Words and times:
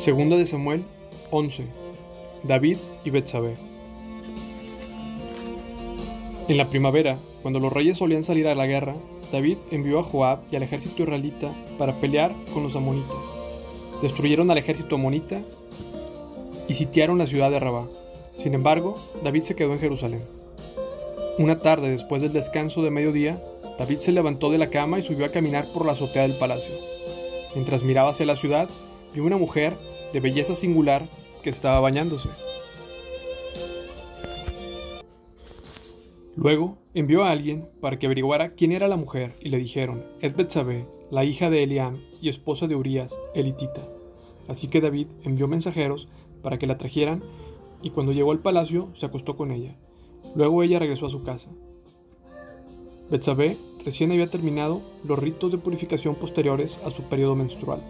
Segunda 0.00 0.38
de 0.38 0.46
Samuel 0.46 0.82
11. 1.30 1.66
David 2.44 2.78
y 3.04 3.10
Betsabé. 3.10 3.56
En 6.48 6.56
la 6.56 6.70
primavera, 6.70 7.18
cuando 7.42 7.60
los 7.60 7.70
reyes 7.70 7.98
solían 7.98 8.24
salir 8.24 8.48
a 8.48 8.54
la 8.54 8.66
guerra, 8.66 8.96
David 9.30 9.58
envió 9.70 9.98
a 9.98 10.02
Joab 10.02 10.38
y 10.50 10.56
al 10.56 10.62
ejército 10.62 11.02
israelita 11.02 11.52
para 11.76 12.00
pelear 12.00 12.34
con 12.54 12.62
los 12.62 12.76
amonitas. 12.76 13.18
Destruyeron 14.00 14.50
al 14.50 14.56
ejército 14.56 14.94
amonita 14.94 15.42
y 16.66 16.72
sitiaron 16.72 17.18
la 17.18 17.26
ciudad 17.26 17.50
de 17.50 17.60
Rabá. 17.60 17.86
Sin 18.32 18.54
embargo, 18.54 18.98
David 19.22 19.42
se 19.42 19.54
quedó 19.54 19.74
en 19.74 19.80
Jerusalén. 19.80 20.22
Una 21.36 21.58
tarde 21.58 21.90
después 21.90 22.22
del 22.22 22.32
descanso 22.32 22.80
de 22.80 22.90
mediodía, 22.90 23.44
David 23.78 23.98
se 23.98 24.12
levantó 24.12 24.50
de 24.50 24.56
la 24.56 24.70
cama 24.70 24.98
y 24.98 25.02
subió 25.02 25.26
a 25.26 25.30
caminar 25.30 25.70
por 25.74 25.84
la 25.84 25.92
azotea 25.92 26.22
del 26.22 26.38
palacio. 26.38 26.74
Mientras 27.54 27.82
miraba 27.82 28.12
hacia 28.12 28.24
la 28.24 28.36
ciudad, 28.36 28.70
vio 29.12 29.24
una 29.24 29.36
mujer 29.36 29.89
de 30.12 30.20
belleza 30.20 30.54
singular 30.54 31.08
que 31.42 31.50
estaba 31.50 31.80
bañándose. 31.80 32.28
Luego 36.36 36.78
envió 36.94 37.24
a 37.24 37.30
alguien 37.30 37.68
para 37.80 37.98
que 37.98 38.06
averiguara 38.06 38.54
quién 38.54 38.72
era 38.72 38.88
la 38.88 38.96
mujer 38.96 39.36
y 39.40 39.50
le 39.50 39.58
dijeron, 39.58 40.04
es 40.20 40.34
Betsabé, 40.34 40.86
la 41.10 41.24
hija 41.24 41.50
de 41.50 41.62
Eliam 41.62 41.98
y 42.20 42.28
esposa 42.28 42.66
de 42.66 42.76
Urías, 42.76 43.20
elitita. 43.34 43.86
Así 44.48 44.68
que 44.68 44.80
David 44.80 45.08
envió 45.24 45.48
mensajeros 45.48 46.08
para 46.42 46.58
que 46.58 46.66
la 46.66 46.78
trajeran 46.78 47.22
y 47.82 47.90
cuando 47.90 48.12
llegó 48.12 48.32
al 48.32 48.38
palacio 48.38 48.88
se 48.94 49.06
acostó 49.06 49.36
con 49.36 49.50
ella. 49.50 49.76
Luego 50.34 50.62
ella 50.62 50.78
regresó 50.78 51.06
a 51.06 51.10
su 51.10 51.22
casa. 51.22 51.50
Betsabé 53.10 53.58
recién 53.84 54.12
había 54.12 54.30
terminado 54.30 54.82
los 55.04 55.18
ritos 55.18 55.50
de 55.50 55.58
purificación 55.58 56.14
posteriores 56.14 56.80
a 56.84 56.90
su 56.90 57.02
periodo 57.02 57.34
menstrual. 57.34 57.82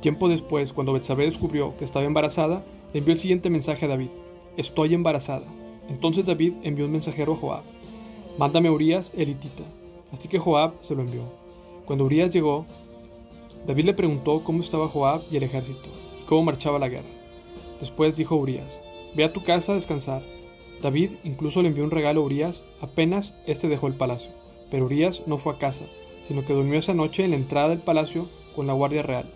Tiempo 0.00 0.28
después, 0.28 0.72
cuando 0.72 0.92
Betsabé 0.92 1.24
descubrió 1.24 1.76
que 1.76 1.84
estaba 1.84 2.06
embarazada, 2.06 2.64
le 2.92 3.00
envió 3.00 3.14
el 3.14 3.20
siguiente 3.20 3.50
mensaje 3.50 3.84
a 3.84 3.88
David: 3.88 4.10
Estoy 4.56 4.94
embarazada. 4.94 5.46
Entonces 5.88 6.24
David 6.24 6.54
envió 6.62 6.84
un 6.84 6.92
mensajero 6.92 7.32
a 7.32 7.36
Joab: 7.36 7.62
Mándame 8.38 8.68
a 8.68 8.72
Urias, 8.72 9.10
elitita. 9.16 9.64
Así 10.12 10.28
que 10.28 10.38
Joab 10.38 10.74
se 10.82 10.94
lo 10.94 11.02
envió. 11.02 11.22
Cuando 11.84 12.04
Urias 12.04 12.32
llegó, 12.32 12.64
David 13.66 13.86
le 13.86 13.94
preguntó 13.94 14.44
cómo 14.44 14.62
estaba 14.62 14.88
Joab 14.88 15.22
y 15.30 15.36
el 15.36 15.42
ejército, 15.42 15.88
y 16.22 16.24
cómo 16.26 16.44
marchaba 16.44 16.78
la 16.78 16.88
guerra. 16.88 17.08
Después 17.80 18.14
dijo 18.16 18.36
Urias: 18.36 18.78
Ve 19.16 19.24
a 19.24 19.32
tu 19.32 19.42
casa 19.42 19.72
a 19.72 19.74
descansar. 19.74 20.22
David 20.80 21.10
incluso 21.24 21.60
le 21.60 21.68
envió 21.68 21.82
un 21.82 21.90
regalo 21.90 22.20
a 22.20 22.24
Urias 22.24 22.62
apenas 22.80 23.34
este 23.46 23.68
dejó 23.68 23.88
el 23.88 23.94
palacio. 23.94 24.30
Pero 24.70 24.84
Urias 24.84 25.22
no 25.26 25.38
fue 25.38 25.54
a 25.54 25.58
casa, 25.58 25.86
sino 26.28 26.44
que 26.44 26.52
durmió 26.52 26.78
esa 26.78 26.94
noche 26.94 27.24
en 27.24 27.30
la 27.32 27.36
entrada 27.36 27.70
del 27.70 27.80
palacio 27.80 28.28
con 28.54 28.68
la 28.68 28.74
guardia 28.74 29.02
real. 29.02 29.28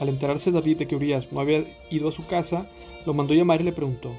Al 0.00 0.08
enterarse 0.08 0.50
David 0.50 0.78
de 0.78 0.88
que 0.88 0.96
Urias 0.96 1.32
no 1.32 1.40
había 1.40 1.64
ido 1.90 2.08
a 2.08 2.12
su 2.12 2.26
casa, 2.26 2.68
lo 3.06 3.14
mandó 3.14 3.34
llamar 3.34 3.60
y 3.60 3.64
le 3.64 3.72
preguntó, 3.72 4.12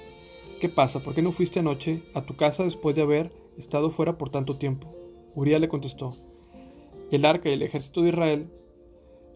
¿Qué 0.60 0.70
pasa? 0.70 1.02
¿Por 1.02 1.14
qué 1.14 1.22
no 1.22 1.32
fuiste 1.32 1.60
anoche 1.60 2.04
a 2.14 2.22
tu 2.22 2.36
casa 2.36 2.64
después 2.64 2.96
de 2.96 3.02
haber 3.02 3.32
estado 3.58 3.90
fuera 3.90 4.18
por 4.18 4.30
tanto 4.30 4.58
tiempo? 4.58 4.96
Urias 5.36 5.60
le 5.60 5.68
contestó, 5.68 6.16
El 7.12 7.26
arca 7.26 7.50
y 7.50 7.54
el 7.54 7.64
ejército 7.64 8.02
de 8.02 8.10
Israel 8.10 8.48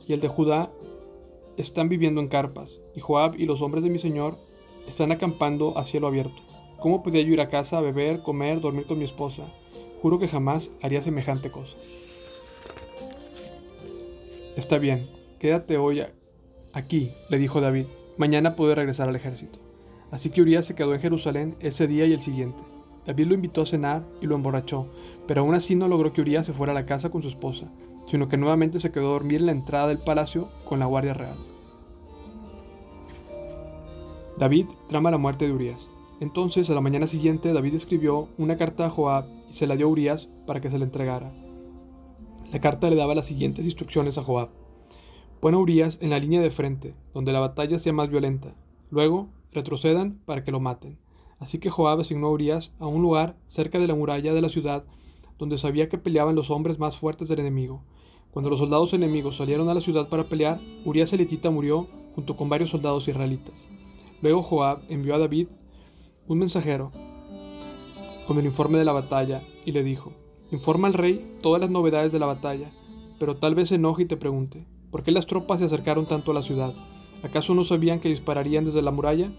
y 0.08 0.14
el 0.14 0.22
de 0.22 0.30
Judá 0.30 0.72
están 1.58 1.90
viviendo 1.90 2.22
en 2.22 2.28
carpas, 2.28 2.80
y 2.96 3.00
Joab 3.00 3.36
y 3.36 3.46
los 3.46 3.62
hombres 3.62 3.84
de 3.84 3.90
mi 3.90 4.00
señor 4.00 4.38
están 4.88 5.12
acampando 5.12 5.78
a 5.78 5.84
cielo 5.84 6.08
abierto. 6.08 6.42
¿Cómo 6.80 7.04
podía 7.04 7.22
yo 7.22 7.34
ir 7.34 7.42
a 7.42 7.50
casa 7.50 7.80
a 7.80 7.82
beber, 7.82 8.22
comer, 8.22 8.62
dormir 8.62 8.86
con 8.86 9.00
mi 9.00 9.04
esposa? 9.04 9.52
Juro 10.02 10.20
que 10.20 10.28
jamás 10.28 10.70
haría 10.82 11.02
semejante 11.02 11.52
cosa. 11.52 11.76
Está 14.56 14.78
bien, 14.78 15.10
quédate 15.40 15.78
hoy 15.78 16.04
Aquí, 16.78 17.12
le 17.28 17.40
dijo 17.40 17.60
David, 17.60 17.88
mañana 18.18 18.56
puede 18.56 18.76
regresar 18.76 19.10
al 19.10 19.16
ejército. 19.16 19.58
Así 20.12 20.30
que 20.30 20.44
Urias 20.44 20.64
se 20.64 20.76
quedó 20.76 20.94
en 20.94 21.02
Jerusalén 21.02 21.56
ese 21.60 21.88
día 21.88 22.06
y 22.06 22.14
el 22.14 22.22
siguiente. 22.22 22.62
David 23.08 23.26
lo 23.26 23.34
invitó 23.34 23.64
a 23.64 23.66
cenar 23.66 24.06
y 24.22 24.28
lo 24.28 24.36
emborrachó, 24.36 24.86
pero 25.26 25.42
aún 25.42 25.56
así 25.56 25.74
no 25.74 25.88
logró 25.88 26.14
que 26.14 26.22
Urias 26.22 26.46
se 26.46 26.54
fuera 26.54 26.74
a 26.74 26.76
la 26.76 26.86
casa 26.86 27.10
con 27.10 27.24
su 27.24 27.30
esposa, 27.30 27.72
sino 28.12 28.30
que 28.30 28.38
nuevamente 28.38 28.80
se 28.80 28.92
quedó 28.92 29.08
a 29.08 29.14
dormir 29.14 29.40
en 29.40 29.48
la 29.48 29.54
entrada 29.54 29.88
del 29.88 29.98
palacio 29.98 30.50
con 30.66 30.78
la 30.78 30.86
guardia 30.86 31.16
real. 31.16 31.38
David 34.38 34.68
trama 34.88 35.10
la 35.10 35.18
muerte 35.18 35.48
de 35.48 35.54
Urias. 35.54 35.80
Entonces, 36.20 36.70
a 36.70 36.76
la 36.76 36.82
mañana 36.82 37.08
siguiente, 37.08 37.54
David 37.54 37.74
escribió 37.74 38.30
una 38.38 38.56
carta 38.56 38.86
a 38.86 38.92
Joab 38.92 39.26
y 39.50 39.54
se 39.54 39.66
la 39.66 39.76
dio 39.76 39.88
a 39.88 39.90
Urias 39.90 40.30
para 40.46 40.62
que 40.62 40.70
se 40.70 40.78
la 40.78 40.86
entregara. 40.86 41.34
La 42.52 42.60
carta 42.60 42.88
le 42.88 42.96
daba 42.96 43.16
las 43.16 43.26
siguientes 43.26 43.66
instrucciones 43.66 44.20
a 44.20 44.22
Joab. 44.22 44.50
Pon 45.40 45.54
a 45.54 45.58
Urias 45.58 46.00
en 46.02 46.10
la 46.10 46.18
línea 46.18 46.42
de 46.42 46.50
frente, 46.50 46.96
donde 47.14 47.32
la 47.32 47.40
batalla 47.40 47.78
sea 47.78 47.94
más 47.94 48.10
violenta. 48.10 48.56
Luego, 48.90 49.30
retrocedan 49.52 50.20
para 50.26 50.44
que 50.44 50.52
lo 50.52 50.60
maten. 50.60 50.98
Así 51.40 51.60
que 51.60 51.70
Joab 51.70 52.00
asignó 52.00 52.28
a 52.28 52.32
Urias 52.32 52.74
a 52.80 52.88
un 52.88 53.04
lugar 53.04 53.38
cerca 53.46 53.78
de 53.78 53.88
la 53.88 53.94
muralla 53.94 54.34
de 54.34 54.42
la 54.42 54.50
ciudad, 54.50 54.86
donde 55.38 55.58
sabía 55.58 55.90
que 55.90 56.00
peleaban 56.00 56.36
los 56.36 56.50
hombres 56.50 56.80
más 56.80 56.98
fuertes 56.98 57.28
del 57.28 57.40
enemigo. 57.40 57.84
Cuando 58.32 58.50
los 58.50 58.60
soldados 58.60 58.94
enemigos 58.94 59.38
salieron 59.38 59.70
a 59.70 59.76
la 59.76 59.80
ciudad 59.80 60.10
para 60.10 60.28
pelear, 60.28 60.60
Urias 60.86 61.14
elitita 61.14 61.52
murió 61.52 61.88
junto 62.16 62.36
con 62.36 62.50
varios 62.50 62.72
soldados 62.72 63.08
israelitas. 63.08 63.68
Luego 64.24 64.42
Joab 64.42 64.82
envió 64.90 65.14
a 65.14 65.20
David 65.20 65.50
un 66.28 66.40
mensajero 66.40 66.92
con 68.26 68.40
el 68.40 68.46
informe 68.46 68.80
de 68.80 68.86
la 68.86 68.94
batalla 68.94 69.44
y 69.66 69.72
le 69.72 69.84
dijo, 69.84 70.14
informa 70.52 70.88
al 70.88 70.96
rey 70.96 71.38
todas 71.42 71.62
las 71.62 71.70
novedades 71.70 72.12
de 72.12 72.20
la 72.20 72.26
batalla, 72.26 72.72
pero 73.20 73.38
tal 73.38 73.54
vez 73.54 73.70
se 73.70 73.76
enoje 73.76 74.04
y 74.04 74.08
te 74.08 74.18
pregunte, 74.18 74.66
¿Por 74.98 75.04
qué 75.04 75.12
las 75.12 75.28
tropas 75.28 75.60
se 75.60 75.66
acercaron 75.66 76.08
tanto 76.08 76.32
a 76.32 76.34
la 76.34 76.42
ciudad? 76.42 76.74
¿Acaso 77.22 77.54
no 77.54 77.64
sabían 77.64 78.00
que 78.00 78.10
dispararían 78.10 78.66
desde 78.66 78.82
la 78.82 78.90
muralla? 78.90 79.32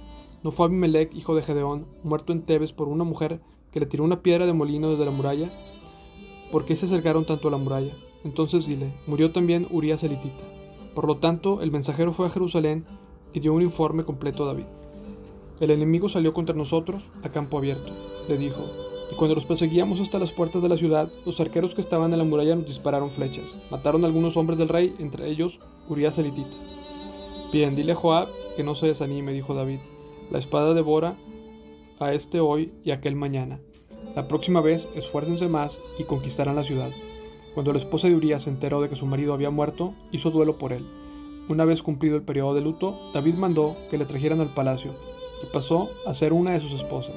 ¿No 0.45 0.53
fue 0.53 0.67
Abimelech, 0.67 1.13
hijo 1.17 1.35
de 1.35 1.43
Gedeón, 1.43 1.89
muerto 2.05 2.33
en 2.33 2.43
Tebes 2.43 2.73
por 2.73 2.87
una 2.87 3.03
mujer 3.03 3.41
que 3.73 3.81
le 3.81 3.87
tiró 3.87 4.05
una 4.05 4.23
piedra 4.23 4.47
de 4.47 4.53
molino 4.53 4.89
desde 4.89 5.05
la 5.05 5.11
muralla? 5.11 5.51
¿Por 6.53 6.65
qué 6.65 6.77
se 6.77 6.87
acercaron 6.87 7.27
tanto 7.27 7.49
a 7.49 7.51
la 7.51 7.57
muralla? 7.57 7.93
Entonces 8.23 8.69
dile, 8.69 8.95
murió 9.09 9.33
también 9.33 9.67
Urias 9.73 10.05
elitita. 10.05 10.45
Por 10.95 11.09
lo 11.09 11.17
tanto, 11.17 11.61
el 11.61 11.73
mensajero 11.73 12.13
fue 12.13 12.29
a 12.29 12.31
Jerusalén 12.31 12.87
y 13.33 13.41
dio 13.41 13.53
un 13.53 13.63
informe 13.63 14.05
completo 14.05 14.45
a 14.45 14.47
David. 14.47 14.67
El 15.59 15.73
enemigo 15.73 16.09
salió 16.09 16.33
contra 16.35 16.55
nosotros 16.55 17.11
a 17.25 17.31
campo 17.31 17.59
abierto, 17.59 17.93
le 18.29 18.39
dijo, 18.39 18.65
y 19.11 19.15
cuando 19.15 19.35
los 19.35 19.45
perseguíamos 19.45 20.01
hasta 20.01 20.19
las 20.19 20.31
puertas 20.31 20.63
de 20.63 20.69
la 20.69 20.77
ciudad, 20.77 21.11
los 21.25 21.41
arqueros 21.41 21.75
que 21.75 21.81
estaban 21.81 22.13
en 22.13 22.19
la 22.19 22.25
muralla 22.25 22.57
nos 22.57 22.67
dispararon 22.67 23.11
flechas. 23.11 23.57
Mataron 23.71 24.05
a 24.05 24.07
algunos 24.07 24.37
hombres 24.37 24.59
del 24.59 24.69
rey, 24.69 24.95
entre 24.99 25.29
ellos 25.29 25.61
Urias 25.89 26.19
elitita. 26.19 26.57
Bien, 27.53 27.75
dile 27.75 27.93
a 27.93 27.95
Joab 27.95 28.29
que 28.57 28.65
no 28.65 28.75
se 28.75 28.87
desanime, 28.87 29.33
dijo 29.33 29.55
David. 29.55 29.81
La 30.31 30.39
espada 30.39 30.75
devora 30.75 31.17
a 31.99 32.13
este 32.13 32.41
hoy 32.41 32.73
y 32.85 32.91
aquel 32.91 33.17
mañana. 33.17 33.61
La 34.15 34.29
próxima 34.29 34.61
vez 34.61 34.89
esfuércense 34.95 35.49
más 35.49 35.81
y 35.99 36.05
conquistarán 36.05 36.57
la 36.57 36.63
ciudad. 36.63 36.91
Cuando 37.55 37.73
la 37.73 37.79
esposa 37.79 38.09
de 38.09 38.15
Urias 38.15 38.43
se 38.43 38.51
enteró 38.51 38.81
de 38.81 38.89
que 38.89 38.97
su 38.97 39.07
marido 39.07 39.33
había 39.33 39.51
muerto, 39.51 39.95
hizo 40.13 40.31
duelo 40.31 40.59
por 40.59 40.73
él. 40.73 40.87
Una 41.49 41.65
vez 41.65 41.83
cumplido 41.83 42.17
el 42.17 42.23
periodo 42.23 42.55
de 42.55 42.61
luto, 42.61 42.99
David 43.15 43.35
mandó 43.35 43.75
que 43.91 43.97
le 43.97 44.05
trajeran 44.05 44.41
al 44.41 44.53
palacio 44.53 44.93
y 45.43 45.47
pasó 45.53 45.89
a 46.07 46.13
ser 46.13 46.33
una 46.33 46.53
de 46.53 46.61
sus 46.61 46.73
esposas. 46.73 47.17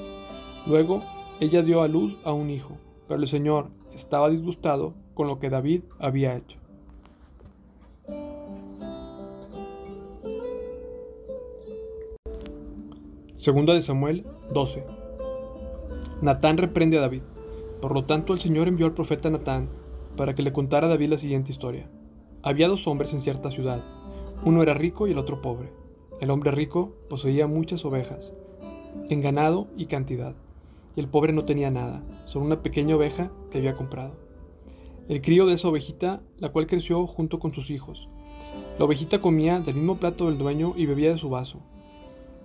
Luego 0.65 1.03
ella 1.41 1.63
dio 1.63 1.81
a 1.81 1.87
luz 1.87 2.15
a 2.23 2.33
un 2.33 2.51
hijo, 2.51 2.77
pero 3.07 3.19
el 3.19 3.27
Señor 3.27 3.69
estaba 3.95 4.29
disgustado 4.29 4.93
con 5.15 5.25
lo 5.25 5.39
que 5.39 5.49
David 5.49 5.81
había 5.97 6.37
hecho. 6.37 6.59
Segunda 13.35 13.73
de 13.73 13.81
Samuel 13.81 14.23
12. 14.53 14.85
Natán 16.21 16.57
reprende 16.57 16.99
a 16.99 17.01
David. 17.01 17.23
Por 17.81 17.95
lo 17.95 18.05
tanto, 18.05 18.33
el 18.33 18.39
Señor 18.39 18.67
envió 18.67 18.85
al 18.85 18.93
profeta 18.93 19.31
Natán 19.31 19.67
para 20.15 20.35
que 20.35 20.43
le 20.43 20.53
contara 20.53 20.85
a 20.85 20.89
David 20.91 21.09
la 21.09 21.17
siguiente 21.17 21.51
historia. 21.51 21.89
Había 22.43 22.67
dos 22.67 22.85
hombres 22.85 23.15
en 23.15 23.23
cierta 23.23 23.49
ciudad. 23.49 23.83
Uno 24.45 24.61
era 24.61 24.75
rico 24.75 25.07
y 25.07 25.11
el 25.11 25.17
otro 25.17 25.41
pobre. 25.41 25.73
El 26.19 26.29
hombre 26.29 26.51
rico 26.51 26.93
poseía 27.09 27.47
muchas 27.47 27.83
ovejas, 27.83 28.31
en 29.09 29.21
ganado 29.21 29.69
y 29.75 29.87
cantidad 29.87 30.35
y 30.95 30.99
el 30.99 31.07
pobre 31.07 31.33
no 31.33 31.45
tenía 31.45 31.71
nada, 31.71 32.03
solo 32.25 32.45
una 32.45 32.61
pequeña 32.61 32.95
oveja 32.95 33.31
que 33.49 33.57
había 33.57 33.75
comprado. 33.75 34.13
El 35.07 35.21
crío 35.21 35.45
de 35.45 35.53
esa 35.53 35.67
ovejita, 35.67 36.21
la 36.37 36.49
cual 36.49 36.67
creció 36.67 37.05
junto 37.07 37.39
con 37.39 37.53
sus 37.53 37.69
hijos. 37.69 38.09
La 38.77 38.85
ovejita 38.85 39.19
comía 39.19 39.59
del 39.59 39.75
mismo 39.75 39.97
plato 39.97 40.25
del 40.25 40.37
dueño 40.37 40.73
y 40.75 40.85
bebía 40.85 41.11
de 41.11 41.17
su 41.17 41.29
vaso, 41.29 41.59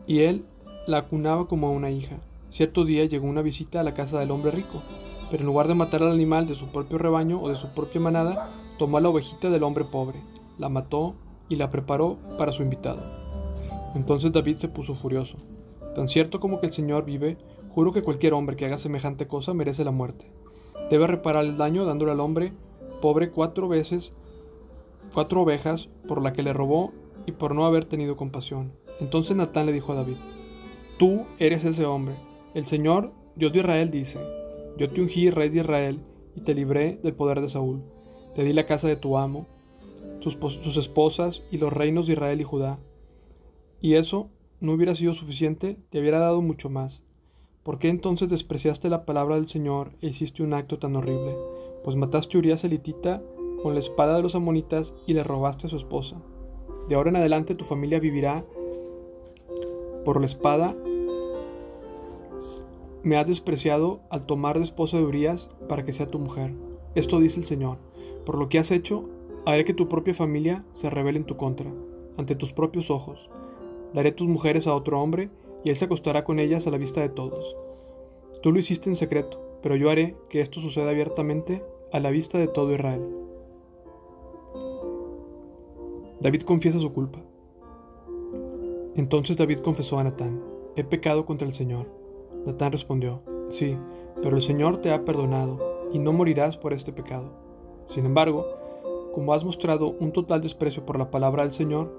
y 0.07 0.21
él 0.21 0.45
la 0.87 0.99
acunaba 0.99 1.49
como 1.49 1.67
a 1.67 1.71
una 1.71 1.91
hija. 1.91 2.19
Cierto 2.51 2.85
día 2.85 3.05
llegó 3.05 3.27
una 3.27 3.43
visita 3.43 3.81
a 3.81 3.83
la 3.85 3.95
casa 3.95 4.19
del 4.19 4.31
hombre 4.31 4.51
rico, 4.51 4.83
pero 5.31 5.43
en 5.43 5.47
lugar 5.47 5.69
de 5.69 5.75
matar 5.75 6.03
al 6.03 6.13
animal 6.13 6.47
de 6.47 6.55
su 6.55 6.69
propio 6.69 6.99
rebaño 6.99 7.41
o 7.41 7.49
de 7.49 7.57
su 7.57 7.69
propia 7.69 8.01
manada, 8.01 8.51
tomó 8.79 8.99
a 8.99 9.01
la 9.01 9.09
ovejita 9.09 9.51
del 9.51 9.65
hombre 9.65 9.85
pobre, 9.85 10.21
la 10.59 10.69
mató 10.69 11.15
y 11.49 11.57
la 11.57 11.71
preparó 11.71 12.19
para 12.39 12.53
su 12.53 12.63
invitado. 12.63 13.03
Entonces 13.95 14.33
David 14.33 14.57
se 14.57 14.69
puso 14.69 14.95
furioso. 14.95 15.39
Tan 15.95 16.09
cierto 16.09 16.41
como 16.41 16.61
que 16.61 16.67
el 16.67 16.73
Señor 16.73 17.05
vive, 17.05 17.39
Juro 17.77 17.93
que 17.93 18.01
cualquier 18.01 18.33
hombre 18.33 18.57
que 18.57 18.65
haga 18.65 18.79
semejante 18.79 19.27
cosa 19.27 19.53
merece 19.53 19.85
la 19.85 19.91
muerte. 19.91 20.33
Debe 20.89 21.07
reparar 21.07 21.45
el 21.45 21.59
daño 21.59 21.85
dándole 21.85 22.13
al 22.13 22.21
hombre 22.21 22.55
pobre 23.03 23.31
cuatro 23.31 23.69
veces 23.69 24.15
cuatro 25.13 25.43
ovejas 25.43 25.91
por 26.09 26.23
la 26.23 26.33
que 26.33 26.43
le 26.43 26.55
robó 26.55 26.95
y 27.27 27.33
por 27.33 27.55
no 27.55 27.67
haber 27.67 27.85
tenido 27.85 28.17
compasión. 28.17 28.73
Entonces 28.99 29.37
Natán 29.37 29.67
le 29.67 29.75
dijo 29.75 29.93
a 29.93 29.97
David, 29.97 30.17
Tú 30.99 31.27
eres 31.39 31.67
ese 31.67 31.85
hombre. 31.85 32.15
El 32.55 32.65
Señor, 32.65 33.13
Dios 33.35 33.53
de 33.53 33.59
Israel, 33.59 33.91
dice, 33.91 34.21
Yo 34.79 34.89
te 34.89 35.03
ungí 35.03 35.29
rey 35.29 35.51
de 35.51 35.61
Israel 35.61 36.01
y 36.35 36.41
te 36.41 36.55
libré 36.55 36.99
del 37.03 37.13
poder 37.13 37.43
de 37.43 37.51
Saúl. 37.51 37.83
Te 38.35 38.43
di 38.43 38.55
la 38.55 38.65
casa 38.65 38.89
de 38.89 38.97
tu 38.97 39.19
amo, 39.19 39.47
sus, 40.21 40.79
esposas 40.79 41.43
y 41.51 41.59
los 41.59 41.75
reinos 41.75 42.07
de 42.07 42.15
Israel 42.15 42.41
y 42.41 42.45
Judá. 42.45 42.79
Y 43.83 43.97
eso 43.97 44.31
no 44.61 44.73
hubiera 44.73 44.95
sido 44.95 45.13
suficiente, 45.13 45.77
te 45.91 46.01
hubiera 46.01 46.21
dado 46.21 46.41
mucho 46.41 46.71
más. 46.71 47.03
¿Por 47.67 47.81
qué 47.81 47.89
entonces 47.89 48.31
despreciaste 48.31 48.89
la 48.89 49.05
palabra 49.05 49.35
del 49.35 49.49
Señor 49.49 49.91
e 50.01 50.07
hiciste 50.07 50.45
un 50.45 50.55
acto 50.55 50.79
tan 50.79 50.95
horrible? 50.95 51.37
Pues 51.83 51.97
mataste 51.97 52.37
a 52.37 52.39
Urias 52.39 52.63
elitita 52.63 53.25
con 53.61 53.75
la 53.75 53.81
espada 53.81 54.15
de 54.15 54.23
los 54.23 54.37
amonitas 54.37 54.95
y 55.05 55.15
le 55.15 55.25
robaste 55.25 55.67
a 55.67 55.71
su 55.71 55.77
esposa. 55.77 56.23
De 56.89 56.95
ahora 56.95 57.11
en 57.11 57.17
adelante 57.17 57.57
tu 57.57 57.65
familia 57.65 57.99
vivirá 57.99 58.45
por 60.05 60.21
la 60.21 60.27
espada. 60.27 60.77
Me 63.03 63.17
has 63.17 63.27
despreciado 63.27 63.99
al 64.11 64.27
tomar 64.27 64.59
de 64.59 64.63
esposa 64.63 64.99
de 64.99 65.03
Urias 65.03 65.51
para 65.69 65.85
que 65.85 65.93
sea 65.93 66.07
tu 66.07 66.21
mujer. 66.21 66.55
Esto 66.95 67.19
dice 67.19 67.41
el 67.41 67.47
Señor. 67.47 67.79
Por 68.25 68.39
lo 68.39 68.49
que 68.49 68.61
has 68.61 68.71
hecho, 68.71 69.09
haré 69.45 69.65
que 69.65 69.75
tu 69.75 69.89
propia 69.89 70.15
familia 70.15 70.65
se 70.71 70.89
revele 70.89 71.19
en 71.19 71.27
tu 71.27 71.37
contra, 71.37 71.73
ante 72.17 72.37
tus 72.37 72.53
propios 72.53 72.93
ojos. 72.93 73.29
Daré 73.93 74.13
tus 74.13 74.29
mujeres 74.29 74.69
a 74.69 74.75
otro 74.75 75.03
hombre, 75.03 75.31
y 75.67 75.71
él 75.71 75.77
se 75.77 75.87
acostará 75.87 76.23
con 76.23 76.39
ellas 76.39 76.69
a 76.69 76.71
la 76.71 76.79
vista 76.79 77.01
de 77.01 77.09
todos. 77.09 77.57
Tú 78.41 78.53
lo 78.53 78.61
hiciste 78.61 78.89
en 78.89 78.95
secreto, 78.95 79.59
pero 79.65 79.75
yo 79.75 79.91
haré 79.91 80.15
que 80.29 80.41
esto 80.41 80.61
suceda 80.61 80.91
abiertamente 80.91 81.65
a 81.93 81.99
la 81.99 82.11
vista 82.11 82.39
de 82.39 82.47
todo 82.47 82.73
Israel. 82.73 83.03
David 86.21 86.43
confiesa 86.43 86.79
su 86.79 86.93
culpa. 86.93 87.19
Entonces 88.95 89.37
David 89.37 89.59
confesó 89.59 89.99
a 89.99 90.05
Natán, 90.05 90.41
he 90.77 90.85
pecado 90.85 91.27
contra 91.27 91.49
el 91.49 91.53
Señor. 91.53 91.89
Natán 92.47 92.71
respondió, 92.71 93.23
sí, 93.49 93.77
pero 94.23 94.37
el 94.37 94.43
Señor 94.43 94.81
te 94.81 94.93
ha 94.93 95.05
perdonado, 95.05 95.89
y 95.93 95.99
no 95.99 96.13
morirás 96.13 96.57
por 96.57 96.75
este 96.75 96.93
pecado. 96.93 97.33
Sin 97.87 98.07
embargo, 98.07 98.47
como 99.13 99.35
has 99.35 99.45
mostrado 99.45 99.97
un 99.99 100.13
total 100.13 100.43
desprecio 100.43 100.87
por 100.87 100.97
la 100.97 101.11
palabra 101.11 101.43
del 101.43 101.51
Señor, 101.51 101.93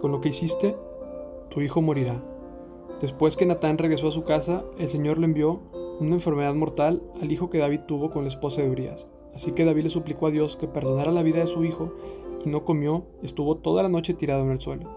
con 0.00 0.12
lo 0.12 0.22
que 0.22 0.30
hiciste, 0.30 0.74
tu 1.50 1.60
hijo 1.60 1.82
morirá. 1.82 2.31
Después 3.02 3.36
que 3.36 3.46
Natán 3.46 3.78
regresó 3.78 4.06
a 4.06 4.12
su 4.12 4.22
casa, 4.22 4.64
el 4.78 4.88
Señor 4.88 5.18
le 5.18 5.24
envió 5.24 5.60
una 5.98 6.14
enfermedad 6.14 6.54
mortal 6.54 7.02
al 7.20 7.32
hijo 7.32 7.50
que 7.50 7.58
David 7.58 7.80
tuvo 7.88 8.10
con 8.10 8.22
la 8.22 8.28
esposa 8.28 8.62
de 8.62 8.70
Urias. 8.70 9.08
Así 9.34 9.50
que 9.52 9.64
David 9.64 9.82
le 9.82 9.90
suplicó 9.90 10.28
a 10.28 10.30
Dios 10.30 10.56
que 10.56 10.68
perdonara 10.68 11.10
la 11.10 11.24
vida 11.24 11.40
de 11.40 11.48
su 11.48 11.64
hijo 11.64 11.92
y 12.44 12.48
no 12.48 12.64
comió, 12.64 13.04
estuvo 13.24 13.56
toda 13.56 13.82
la 13.82 13.88
noche 13.88 14.14
tirado 14.14 14.44
en 14.44 14.52
el 14.52 14.60
suelo. 14.60 14.88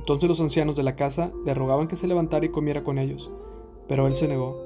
Entonces 0.00 0.28
los 0.28 0.40
ancianos 0.40 0.74
de 0.74 0.82
la 0.82 0.96
casa 0.96 1.30
le 1.44 1.54
rogaban 1.54 1.86
que 1.86 1.94
se 1.94 2.08
levantara 2.08 2.44
y 2.44 2.48
comiera 2.48 2.82
con 2.82 2.98
ellos, 2.98 3.30
pero 3.86 4.08
él 4.08 4.16
se 4.16 4.26
negó. 4.26 4.60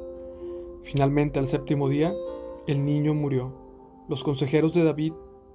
Finalmente, 0.82 1.38
al 1.38 1.48
séptimo 1.48 1.90
día, 1.90 2.14
el 2.66 2.84
niño 2.86 3.12
murió. 3.12 3.52
Los 4.08 4.22
consejeros 4.22 4.72
de 4.72 4.82
David 4.82 5.12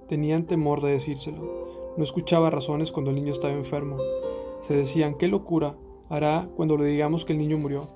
tenían 0.08 0.46
temor 0.46 0.82
de 0.82 0.92
decírselo. 0.92 1.42
No 1.96 2.04
escuchaba 2.04 2.50
razones 2.50 2.92
cuando 2.92 3.10
el 3.10 3.16
niño 3.16 3.32
estaba 3.32 3.54
enfermo. 3.54 3.96
Se 4.60 4.76
decían, 4.76 5.16
qué 5.16 5.26
locura 5.26 5.74
hará 6.08 6.48
cuando 6.56 6.76
le 6.76 6.86
digamos 6.86 7.24
que 7.24 7.32
el 7.32 7.38
niño 7.38 7.58
murió. 7.58 7.88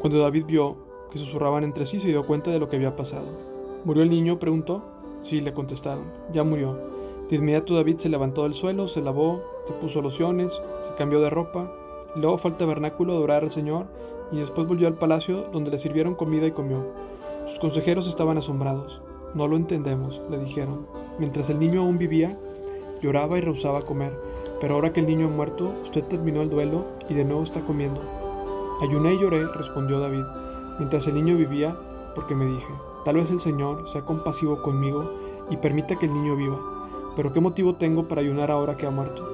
Cuando 0.00 0.18
David 0.18 0.44
vio 0.46 0.76
que 1.10 1.18
susurraban 1.18 1.64
entre 1.64 1.86
sí, 1.86 1.98
se 1.98 2.08
dio 2.08 2.26
cuenta 2.26 2.50
de 2.50 2.58
lo 2.58 2.68
que 2.68 2.76
había 2.76 2.96
pasado. 2.96 3.26
¿Murió 3.84 4.02
el 4.02 4.10
niño? 4.10 4.38
preguntó. 4.38 4.82
Sí, 5.22 5.40
le 5.40 5.52
contestaron. 5.52 6.04
Ya 6.32 6.44
murió. 6.44 6.78
De 7.28 7.36
inmediato 7.36 7.74
David 7.74 7.96
se 7.98 8.08
levantó 8.08 8.44
del 8.44 8.54
suelo, 8.54 8.86
se 8.86 9.02
lavó, 9.02 9.42
se 9.64 9.72
puso 9.72 10.00
lociones, 10.00 10.52
se 10.52 10.94
cambió 10.96 11.20
de 11.20 11.30
ropa, 11.30 11.72
luego 12.14 12.38
fue 12.38 12.52
al 12.52 12.56
tabernáculo 12.56 13.12
a 13.12 13.16
adorar 13.16 13.42
al 13.42 13.50
Señor 13.50 13.86
y 14.30 14.38
después 14.38 14.68
volvió 14.68 14.86
al 14.86 14.94
palacio 14.94 15.48
donde 15.52 15.70
le 15.70 15.78
sirvieron 15.78 16.14
comida 16.14 16.46
y 16.46 16.52
comió. 16.52 16.84
Sus 17.46 17.58
consejeros 17.58 18.06
estaban 18.06 18.38
asombrados. 18.38 19.02
No 19.34 19.48
lo 19.48 19.56
entendemos, 19.56 20.22
le 20.30 20.38
dijeron. 20.38 20.86
Mientras 21.18 21.50
el 21.50 21.58
niño 21.58 21.80
aún 21.80 21.98
vivía, 21.98 22.38
lloraba 23.02 23.38
y 23.38 23.40
rehusaba 23.40 23.82
comer, 23.82 24.12
pero 24.60 24.74
ahora 24.74 24.92
que 24.92 25.00
el 25.00 25.06
niño 25.06 25.26
ha 25.26 25.30
muerto, 25.30 25.74
usted 25.82 26.04
terminó 26.04 26.42
el 26.42 26.50
duelo 26.50 26.84
y 27.08 27.14
de 27.14 27.24
nuevo 27.24 27.42
está 27.42 27.60
comiendo. 27.60 28.00
Ayuné 28.82 29.14
y 29.14 29.18
lloré, 29.18 29.46
respondió 29.46 30.00
David, 30.00 30.24
mientras 30.78 31.06
el 31.06 31.14
niño 31.14 31.36
vivía, 31.36 31.76
porque 32.14 32.34
me 32.34 32.46
dije, 32.46 32.72
tal 33.04 33.16
vez 33.16 33.30
el 33.30 33.40
Señor 33.40 33.88
sea 33.88 34.02
compasivo 34.02 34.62
conmigo 34.62 35.10
y 35.50 35.56
permita 35.56 35.96
que 35.96 36.06
el 36.06 36.14
niño 36.14 36.36
viva 36.36 36.58
pero 37.16 37.32
¿qué 37.32 37.40
motivo 37.40 37.74
tengo 37.74 38.06
para 38.06 38.20
ayunar 38.20 38.50
ahora 38.50 38.76
que 38.76 38.86
ha 38.86 38.90
muerto? 38.90 39.26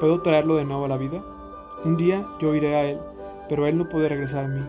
¿Puedo 0.00 0.22
traerlo 0.22 0.56
de 0.56 0.64
nuevo 0.64 0.86
a 0.86 0.88
la 0.88 0.96
vida? 0.96 1.22
Un 1.84 1.98
día 1.98 2.26
yo 2.40 2.54
iré 2.54 2.74
a 2.74 2.84
él, 2.86 2.98
pero 3.48 3.66
él 3.66 3.76
no 3.76 3.88
puede 3.90 4.08
regresar 4.08 4.46
a 4.46 4.48
mí. 4.48 4.62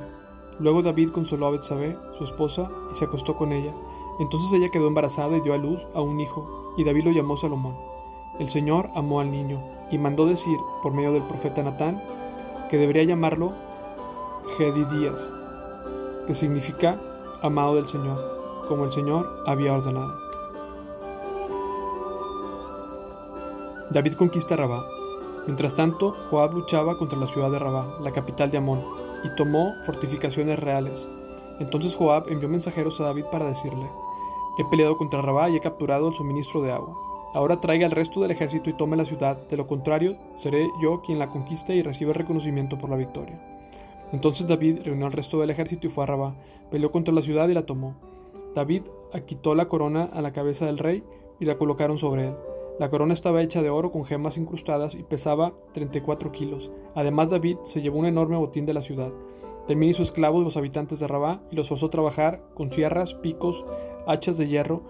Luego 0.60 0.82
David 0.82 1.12
consoló 1.12 1.48
a 1.48 1.52
Betsabé, 1.52 1.98
su 2.18 2.26
esposa, 2.26 2.70
y 2.92 2.96
se 2.96 3.06
acostó 3.06 3.38
con 3.38 3.54
ella. 3.54 3.74
Entonces 4.20 4.52
ella 4.52 4.70
quedó 4.70 4.88
embarazada 4.88 5.38
y 5.38 5.42
dio 5.42 5.54
a 5.54 5.58
luz 5.58 5.80
a 5.96 6.02
un 6.02 6.20
hijo, 6.20 6.74
y 6.76 6.84
David 6.84 7.06
lo 7.06 7.12
llamó 7.12 7.38
Salomón. 7.38 7.76
El 8.38 8.50
Señor 8.50 8.90
amó 8.96 9.22
al 9.22 9.32
niño, 9.32 9.62
y 9.92 9.98
mandó 9.98 10.26
decir, 10.26 10.58
por 10.84 10.94
medio 10.94 11.14
del 11.14 11.24
profeta 11.24 11.64
Natán, 11.64 12.02
que 12.70 12.78
debería 12.78 13.04
llamarlo 13.04 13.54
Gedidías, 14.58 15.34
que 16.28 16.36
significa 16.36 17.00
amado 17.42 17.76
del 17.76 17.88
Señor, 17.88 18.66
como 18.68 18.86
el 18.86 18.92
Señor 18.92 19.44
había 19.46 19.74
ordenado. 19.74 20.28
David 23.90 24.14
conquista 24.14 24.58
Rabá. 24.58 24.86
Mientras 25.46 25.76
tanto, 25.76 26.14
Joab 26.30 26.54
luchaba 26.54 26.98
contra 26.98 27.18
la 27.18 27.28
ciudad 27.28 27.50
de 27.50 27.58
Rabá, 27.58 28.00
la 28.02 28.12
capital 28.12 28.52
de 28.52 28.58
Amón, 28.58 28.84
y 29.24 29.34
tomó 29.36 29.74
fortificaciones 29.86 30.60
reales. 30.60 31.08
Entonces 31.60 31.96
Joab 31.96 32.28
envió 32.28 32.50
mensajeros 32.50 33.00
a 33.00 33.06
David 33.06 33.26
para 33.32 33.46
decirle, 33.46 33.90
He 34.58 34.66
peleado 34.66 34.98
contra 34.98 35.22
Rabá 35.22 35.50
y 35.50 35.56
he 35.56 35.62
capturado 35.62 36.10
el 36.10 36.16
suministro 36.16 36.62
de 36.62 36.72
agua. 36.74 37.07
Ahora 37.34 37.60
traiga 37.60 37.86
el 37.86 37.92
resto 37.92 38.22
del 38.22 38.32
ejército 38.32 38.70
y 38.70 38.74
tome 38.74 38.98
la 38.98 39.06
ciudad, 39.06 39.38
de 39.50 39.58
lo 39.58 39.68
contrario, 39.68 40.18
seré 40.38 40.68
yo 40.82 41.02
quien 41.02 41.20
la 41.20 41.30
conquiste 41.30 41.76
y 41.76 41.82
reciba 41.82 42.14
reconocimiento 42.14 42.78
por 42.78 42.90
la 42.90 42.96
victoria. 42.96 43.40
Entonces 44.12 44.48
David 44.48 44.80
reunió 44.86 45.06
al 45.06 45.12
resto 45.12 45.40
del 45.40 45.50
ejército 45.50 45.88
y 45.88 45.90
fue 45.90 46.04
a 46.04 46.08
Rabá, 46.08 46.36
peleó 46.72 46.92
contra 46.92 47.14
la 47.14 47.22
ciudad 47.22 47.50
y 47.50 47.54
la 47.54 47.66
tomó. 47.66 47.96
David 48.56 48.84
quitó 49.26 49.56
la 49.56 49.68
corona 49.68 50.10
a 50.14 50.22
la 50.22 50.32
cabeza 50.32 50.66
del 50.66 50.78
rey 50.78 51.04
y 51.40 51.46
la 51.46 51.58
colocaron 51.58 51.98
sobre 51.98 52.30
él. 52.30 52.36
La 52.80 52.90
corona 52.90 53.14
estaba 53.14 53.42
hecha 53.42 53.62
de 53.62 53.72
oro 53.72 53.92
con 53.92 54.06
gemas 54.06 54.38
incrustadas 54.38 54.94
y 54.94 55.04
pesaba 55.04 55.54
34 55.74 56.32
kilos. 56.32 56.72
Además, 56.94 57.32
David 57.32 57.58
se 57.64 57.82
llevó 57.82 58.00
un 58.00 58.06
enorme 58.06 58.38
botín 58.38 58.66
de 58.68 58.74
la 58.74 58.82
ciudad. 58.82 59.12
También 59.68 59.90
hizo 59.90 60.04
esclavos 60.04 60.44
los 60.44 60.58
habitantes 60.58 61.00
de 61.00 61.08
Rabá 61.08 61.42
y 61.52 61.56
los 61.56 61.70
forzó 61.70 61.88
a 61.88 61.92
trabajar 61.92 62.42
con 62.54 62.72
sierras, 62.72 63.16
picos, 63.16 63.66
hachas 64.06 64.38
de 64.38 64.48
hierro 64.48 64.84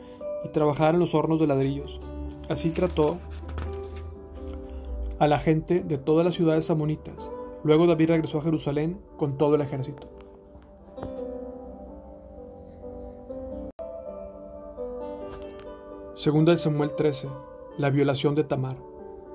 y 0.43 0.49
trabajar 0.49 0.93
en 0.93 0.99
los 0.99 1.15
hornos 1.15 1.39
de 1.39 1.47
ladrillos. 1.47 2.01
Así 2.49 2.71
trató 2.71 3.17
a 5.19 5.27
la 5.27 5.39
gente 5.39 5.81
de 5.81 5.97
todas 5.97 6.25
las 6.25 6.35
ciudades 6.35 6.69
amonitas. 6.69 7.29
Luego 7.63 7.87
David 7.87 8.09
regresó 8.09 8.39
a 8.39 8.43
Jerusalén 8.43 8.99
con 9.17 9.37
todo 9.37 9.55
el 9.55 9.61
ejército. 9.61 10.07
Segunda 16.15 16.51
de 16.51 16.57
Samuel 16.57 16.91
13 16.95 17.27
la 17.77 17.91
violación 17.91 18.33
de 18.35 18.43
Tamar. 18.43 18.75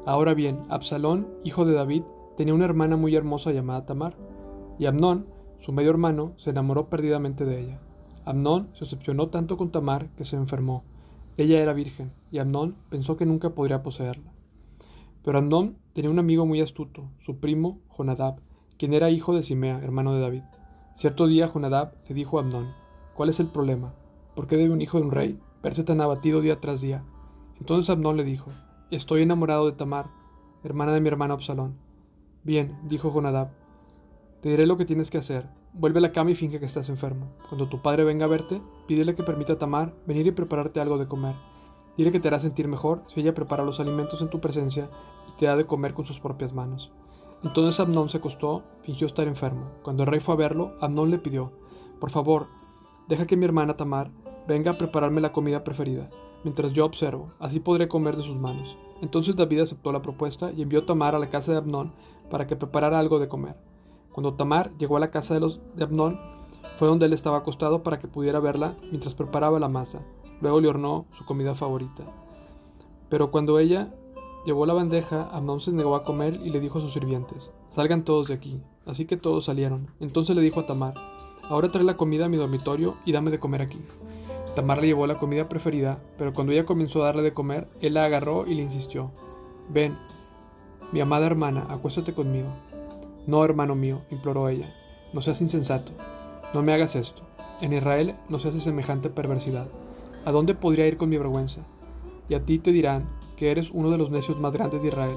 Ahora 0.04 0.34
bien, 0.34 0.64
Absalón, 0.68 1.28
hijo 1.44 1.64
de 1.64 1.74
David, 1.74 2.02
tenía 2.36 2.54
una 2.54 2.64
hermana 2.64 2.96
muy 2.96 3.14
hermosa 3.14 3.52
llamada 3.52 3.86
Tamar, 3.86 4.14
y 4.78 4.86
Amnón, 4.86 5.26
su 5.60 5.72
medio 5.72 5.90
hermano, 5.90 6.32
se 6.38 6.50
enamoró 6.50 6.88
perdidamente 6.88 7.44
de 7.44 7.60
ella. 7.60 7.80
Amnón 8.24 8.70
se 8.74 8.84
obsesionó 8.84 9.28
tanto 9.28 9.56
con 9.56 9.70
Tamar 9.70 10.08
que 10.16 10.24
se 10.24 10.36
enfermó. 10.36 10.82
Ella 11.36 11.60
era 11.60 11.72
virgen, 11.72 12.12
y 12.30 12.38
Amnón 12.38 12.76
pensó 12.90 13.16
que 13.16 13.26
nunca 13.26 13.50
podría 13.50 13.82
poseerla. 13.82 14.32
Pero 15.24 15.38
Amnón 15.38 15.78
tenía 15.94 16.10
un 16.10 16.18
amigo 16.18 16.44
muy 16.44 16.60
astuto, 16.60 17.08
su 17.20 17.38
primo 17.38 17.80
Jonadab, 17.88 18.40
quien 18.78 18.92
era 18.92 19.10
hijo 19.10 19.34
de 19.34 19.42
Simea, 19.42 19.78
hermano 19.82 20.14
de 20.14 20.20
David. 20.20 20.42
Cierto 20.94 21.26
día 21.26 21.48
Jonadab 21.48 21.94
le 22.08 22.14
dijo 22.14 22.38
a 22.38 22.42
Amnón, 22.42 22.68
¿cuál 23.14 23.30
es 23.30 23.40
el 23.40 23.46
problema? 23.46 23.94
¿Por 24.34 24.46
qué 24.46 24.56
debe 24.56 24.74
un 24.74 24.82
hijo 24.82 24.98
de 24.98 25.04
un 25.04 25.10
rey 25.10 25.38
verse 25.62 25.84
tan 25.84 26.00
abatido 26.00 26.40
día 26.40 26.60
tras 26.60 26.80
día? 26.80 27.04
Entonces 27.58 27.88
Abnón 27.90 28.16
le 28.16 28.24
dijo, 28.24 28.50
Estoy 28.90 29.22
enamorado 29.22 29.64
de 29.64 29.72
Tamar, 29.72 30.10
hermana 30.64 30.92
de 30.92 31.00
mi 31.00 31.08
hermano 31.08 31.32
Absalón. 31.32 31.78
Bien, 32.44 32.78
dijo 32.84 33.10
Jonadab, 33.10 33.52
te 34.42 34.50
diré 34.50 34.66
lo 34.66 34.76
que 34.76 34.84
tienes 34.84 35.10
que 35.10 35.18
hacer. 35.18 35.48
Vuelve 35.74 35.98
a 35.98 36.02
la 36.02 36.12
cama 36.12 36.30
y 36.30 36.34
finge 36.34 36.60
que 36.60 36.66
estás 36.66 36.88
enfermo. 36.90 37.32
Cuando 37.48 37.66
tu 37.66 37.80
padre 37.80 38.04
venga 38.04 38.26
a 38.26 38.28
verte, 38.28 38.60
pídele 38.86 39.14
que 39.14 39.22
permita 39.22 39.54
a 39.54 39.58
Tamar 39.58 39.94
venir 40.06 40.26
y 40.26 40.30
prepararte 40.32 40.80
algo 40.80 40.98
de 40.98 41.08
comer. 41.08 41.34
Dile 41.96 42.12
que 42.12 42.20
te 42.20 42.28
hará 42.28 42.38
sentir 42.38 42.68
mejor 42.68 43.02
si 43.08 43.20
ella 43.20 43.34
prepara 43.34 43.64
los 43.64 43.80
alimentos 43.80 44.20
en 44.20 44.28
tu 44.28 44.40
presencia 44.40 44.90
y 45.28 45.38
te 45.38 45.46
da 45.46 45.56
de 45.56 45.66
comer 45.66 45.94
con 45.94 46.04
sus 46.04 46.20
propias 46.20 46.52
manos. 46.52 46.92
Entonces 47.42 47.80
Abnón 47.80 48.10
se 48.10 48.18
acostó, 48.18 48.64
fingió 48.82 49.06
estar 49.06 49.26
enfermo. 49.26 49.70
Cuando 49.82 50.02
el 50.02 50.08
rey 50.08 50.20
fue 50.20 50.34
a 50.34 50.38
verlo, 50.38 50.76
Abnón 50.80 51.10
le 51.10 51.18
pidió, 51.18 51.52
por 52.00 52.10
favor, 52.10 52.48
deja 53.08 53.26
que 53.26 53.36
mi 53.36 53.46
hermana 53.46 53.76
Tamar 53.76 54.10
venga 54.46 54.72
a 54.72 54.78
prepararme 54.78 55.20
la 55.20 55.32
comida 55.32 55.64
preferida 55.64 56.10
mientras 56.44 56.72
yo 56.72 56.84
observo, 56.84 57.32
así 57.38 57.60
podré 57.60 57.88
comer 57.88 58.16
de 58.16 58.22
sus 58.22 58.36
manos. 58.36 58.76
Entonces 59.00 59.36
David 59.36 59.60
aceptó 59.60 59.92
la 59.92 60.02
propuesta 60.02 60.52
y 60.52 60.62
envió 60.62 60.80
a 60.80 60.86
Tamar 60.86 61.14
a 61.14 61.18
la 61.18 61.30
casa 61.30 61.52
de 61.52 61.58
Abnón 61.58 61.92
para 62.30 62.46
que 62.46 62.56
preparara 62.56 62.98
algo 62.98 63.18
de 63.18 63.28
comer. 63.28 63.56
Cuando 64.12 64.34
Tamar 64.34 64.72
llegó 64.78 64.96
a 64.96 65.00
la 65.00 65.10
casa 65.10 65.34
de 65.34 65.40
los 65.40 65.60
de 65.74 65.84
Abnón, 65.84 66.20
fue 66.76 66.88
donde 66.88 67.06
él 67.06 67.12
estaba 67.12 67.38
acostado 67.38 67.82
para 67.82 67.98
que 67.98 68.08
pudiera 68.08 68.40
verla 68.40 68.76
mientras 68.90 69.14
preparaba 69.14 69.58
la 69.58 69.68
masa. 69.68 70.00
Luego 70.40 70.60
le 70.60 70.68
hornó 70.68 71.06
su 71.12 71.24
comida 71.24 71.54
favorita. 71.54 72.04
Pero 73.08 73.30
cuando 73.30 73.58
ella 73.58 73.94
llevó 74.44 74.66
la 74.66 74.74
bandeja, 74.74 75.28
Amnón 75.32 75.60
se 75.60 75.72
negó 75.72 75.94
a 75.94 76.04
comer 76.04 76.40
y 76.42 76.50
le 76.50 76.60
dijo 76.60 76.78
a 76.78 76.82
sus 76.82 76.92
sirvientes, 76.92 77.50
salgan 77.68 78.04
todos 78.04 78.28
de 78.28 78.34
aquí. 78.34 78.60
Así 78.86 79.06
que 79.06 79.16
todos 79.16 79.44
salieron. 79.44 79.88
Entonces 80.00 80.34
le 80.34 80.42
dijo 80.42 80.60
a 80.60 80.66
Tamar, 80.66 80.94
ahora 81.48 81.70
trae 81.70 81.84
la 81.84 81.96
comida 81.96 82.26
a 82.26 82.28
mi 82.28 82.36
dormitorio 82.36 82.96
y 83.04 83.12
dame 83.12 83.30
de 83.30 83.38
comer 83.38 83.62
aquí. 83.62 83.80
Tamar 84.54 84.80
le 84.80 84.88
llevó 84.88 85.06
la 85.06 85.18
comida 85.18 85.48
preferida, 85.48 85.98
pero 86.18 86.34
cuando 86.34 86.52
ella 86.52 86.66
comenzó 86.66 87.02
a 87.02 87.06
darle 87.06 87.22
de 87.22 87.32
comer, 87.32 87.68
él 87.80 87.94
la 87.94 88.04
agarró 88.04 88.46
y 88.46 88.54
le 88.54 88.62
insistió, 88.62 89.10
ven, 89.70 89.96
mi 90.92 91.00
amada 91.00 91.26
hermana, 91.26 91.66
acuéstate 91.70 92.12
conmigo. 92.12 92.48
No, 93.26 93.44
hermano 93.44 93.76
mío, 93.76 94.02
imploró 94.10 94.48
ella, 94.48 94.74
no 95.12 95.22
seas 95.22 95.40
insensato, 95.40 95.92
no 96.54 96.62
me 96.62 96.72
hagas 96.72 96.96
esto. 96.96 97.22
En 97.60 97.72
Israel 97.72 98.16
no 98.28 98.40
se 98.40 98.48
hace 98.48 98.58
semejante 98.58 99.08
perversidad. 99.10 99.68
¿A 100.24 100.32
dónde 100.32 100.54
podría 100.54 100.88
ir 100.88 100.96
con 100.96 101.08
mi 101.08 101.16
vergüenza? 101.16 101.60
Y 102.28 102.34
a 102.34 102.44
ti 102.44 102.58
te 102.58 102.72
dirán 102.72 103.08
que 103.36 103.52
eres 103.52 103.70
uno 103.70 103.90
de 103.90 103.98
los 103.98 104.10
necios 104.10 104.40
más 104.40 104.52
grandes 104.52 104.82
de 104.82 104.88
Israel. 104.88 105.16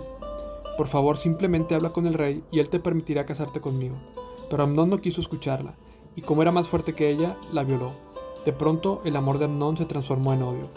Por 0.77 0.87
favor, 0.87 1.17
simplemente 1.17 1.73
habla 1.73 1.89
con 1.89 2.05
el 2.05 2.13
rey 2.13 2.43
y 2.51 2.59
él 2.59 2.69
te 2.69 2.79
permitirá 2.79 3.25
casarte 3.25 3.61
conmigo. 3.61 3.95
Pero 4.49 4.63
Amnón 4.63 4.91
no 4.91 5.01
quiso 5.01 5.21
escucharla, 5.21 5.73
y 6.15 6.21
como 6.21 6.43
era 6.43 6.51
más 6.51 6.67
fuerte 6.67 6.93
que 6.93 7.09
ella, 7.09 7.37
la 7.51 7.63
violó. 7.63 7.93
De 8.45 8.53
pronto 8.53 9.01
el 9.03 9.15
amor 9.15 9.39
de 9.39 9.45
Amnón 9.45 9.77
se 9.77 9.85
transformó 9.85 10.33
en 10.33 10.43
odio, 10.43 10.69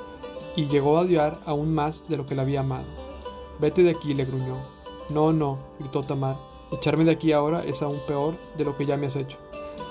y 0.56 0.66
llegó 0.66 0.96
a 0.96 1.02
odiar 1.02 1.40
aún 1.44 1.74
más 1.74 2.02
de 2.08 2.16
lo 2.16 2.24
que 2.24 2.34
la 2.34 2.42
había 2.42 2.60
amado. 2.60 2.86
Vete 3.60 3.82
de 3.82 3.90
aquí, 3.90 4.14
le 4.14 4.24
gruñó. 4.24 4.56
No, 5.10 5.32
no, 5.32 5.58
gritó 5.78 6.02
Tamar, 6.02 6.36
echarme 6.72 7.04
de 7.04 7.12
aquí 7.12 7.32
ahora 7.32 7.64
es 7.64 7.82
aún 7.82 8.00
peor 8.06 8.34
de 8.56 8.64
lo 8.64 8.76
que 8.76 8.86
ya 8.86 8.96
me 8.96 9.06
has 9.06 9.16
hecho. 9.16 9.38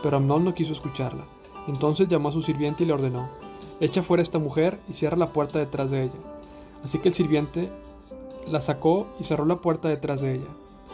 Pero 0.04 0.18
Amnón 0.18 0.46
no 0.46 0.54
quiso 0.54 0.74
escucharla. 0.74 1.26
Entonces 1.68 2.08
llamó 2.08 2.30
a 2.30 2.32
su 2.32 2.42
sirviente 2.42 2.84
y 2.84 2.88
le 2.88 2.94
ordenó, 2.94 3.30
Echa 3.80 4.02
fuera 4.02 4.24
esta 4.24 4.40
mujer 4.40 4.80
y 4.90 4.94
cierra 4.94 5.18
la 5.18 5.34
puerta 5.34 5.60
detrás 5.60 5.92
de 5.92 6.04
ella. 6.04 6.20
Así 6.84 6.98
que 6.98 7.10
el 7.10 7.14
sirviente 7.14 7.70
la 8.48 8.60
sacó 8.60 9.08
y 9.20 9.24
cerró 9.24 9.46
la 9.46 9.58
puerta 9.58 9.88
detrás 9.88 10.22
de 10.22 10.36
ella. 10.36 10.48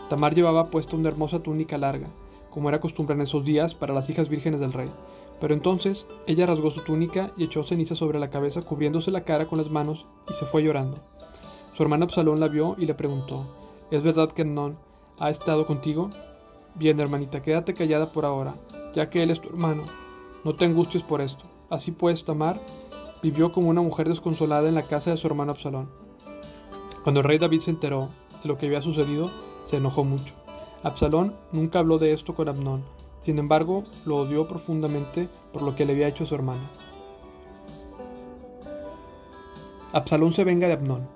Tamar 0.10 0.36
llevaba 0.36 0.70
puesta 0.70 0.98
una 0.98 1.08
hermosa 1.08 1.40
túnica 1.40 1.78
larga, 1.78 2.08
como 2.50 2.68
era 2.68 2.82
costumbre 2.82 3.16
en 3.16 3.22
esos 3.22 3.46
días 3.46 3.74
para 3.74 3.94
las 3.94 4.10
hijas 4.10 4.28
vírgenes 4.28 4.60
del 4.60 4.74
rey. 4.74 4.92
Pero 5.40 5.54
entonces 5.54 6.08
ella 6.28 6.46
rasgó 6.46 6.72
su 6.72 6.82
túnica 6.82 7.32
y 7.38 7.46
echó 7.46 7.63
ceniza 7.63 7.96
sobre 7.96 8.20
la 8.20 8.30
cabeza, 8.30 8.62
cubriéndose 8.62 9.12
la 9.12 9.24
cara 9.24 9.48
con 9.48 9.60
las 9.60 9.70
manos, 9.70 10.06
y 10.30 10.34
se 10.34 10.46
fue 10.46 10.63
llorando. 10.63 10.98
Su 11.74 11.84
hermana 11.84 12.06
Absalón 12.06 12.40
la 12.40 12.50
vio 12.50 12.75
y 12.78 12.86
le 12.86 12.94
preguntó: 12.96 13.46
¿Es 13.92 14.04
verdad 14.04 14.32
que 14.32 14.42
Amnón 14.42 14.78
ha 15.20 15.29
estado 15.29 15.65
contigo? 15.65 16.10
Bien, 16.75 17.00
hermanita, 17.00 17.41
quédate 17.41 17.74
callada 17.74 18.12
por 18.12 18.25
ahora, 18.25 18.55
ya 18.93 19.10
que 19.10 19.24
él 19.24 19.32
es 19.32 19.41
tu 19.41 19.50
hermano. 19.50 19.86
No 20.43 20.55
te 20.55 20.65
angusties 20.65 21.03
por 21.03 21.22
esto. 21.22 21.46
Así 21.70 21.91
pues, 21.91 22.25
Tamar 22.25 22.60
vivió 23.22 23.51
como 23.51 23.70
una 23.70 23.82
mujer 23.82 24.10
desconsolada 24.10 24.67
en 24.67 24.75
la 24.75 24.88
casa 24.88 25.12
de 25.12 25.17
su 25.17 25.27
hermano 25.27 25.51
Absalón. 25.51 25.89
Cuando 27.03 27.22
el 27.22 27.25
rey 27.25 27.38
David 27.38 27.60
se 27.60 27.72
enteró 27.72 28.10
de 28.41 28.50
lo 28.50 28.58
que 28.58 28.65
había 28.65 28.82
sucedido, 28.82 29.32
se 29.63 29.77
enojó 29.77 30.03
mucho. 30.03 30.34
Absalón 30.84 31.36
nunca 31.51 31.79
habló 31.79 31.98
de 31.98 32.13
esto 32.13 32.36
con 32.36 32.50
Abnón, 32.50 32.84
sin 33.24 33.39
embargo, 33.39 33.86
lo 34.03 34.17
odió 34.17 34.48
profundamente 34.50 35.29
por 35.53 35.62
lo 35.62 35.75
que 35.75 35.86
le 35.86 35.93
había 35.93 36.10
hecho 36.10 36.25
a 36.25 36.27
su 36.27 36.36
hermano. 36.36 36.63
Absalón 39.93 40.32
se 40.34 40.43
venga 40.43 40.67
de 40.67 40.74
Abnón. 40.74 41.08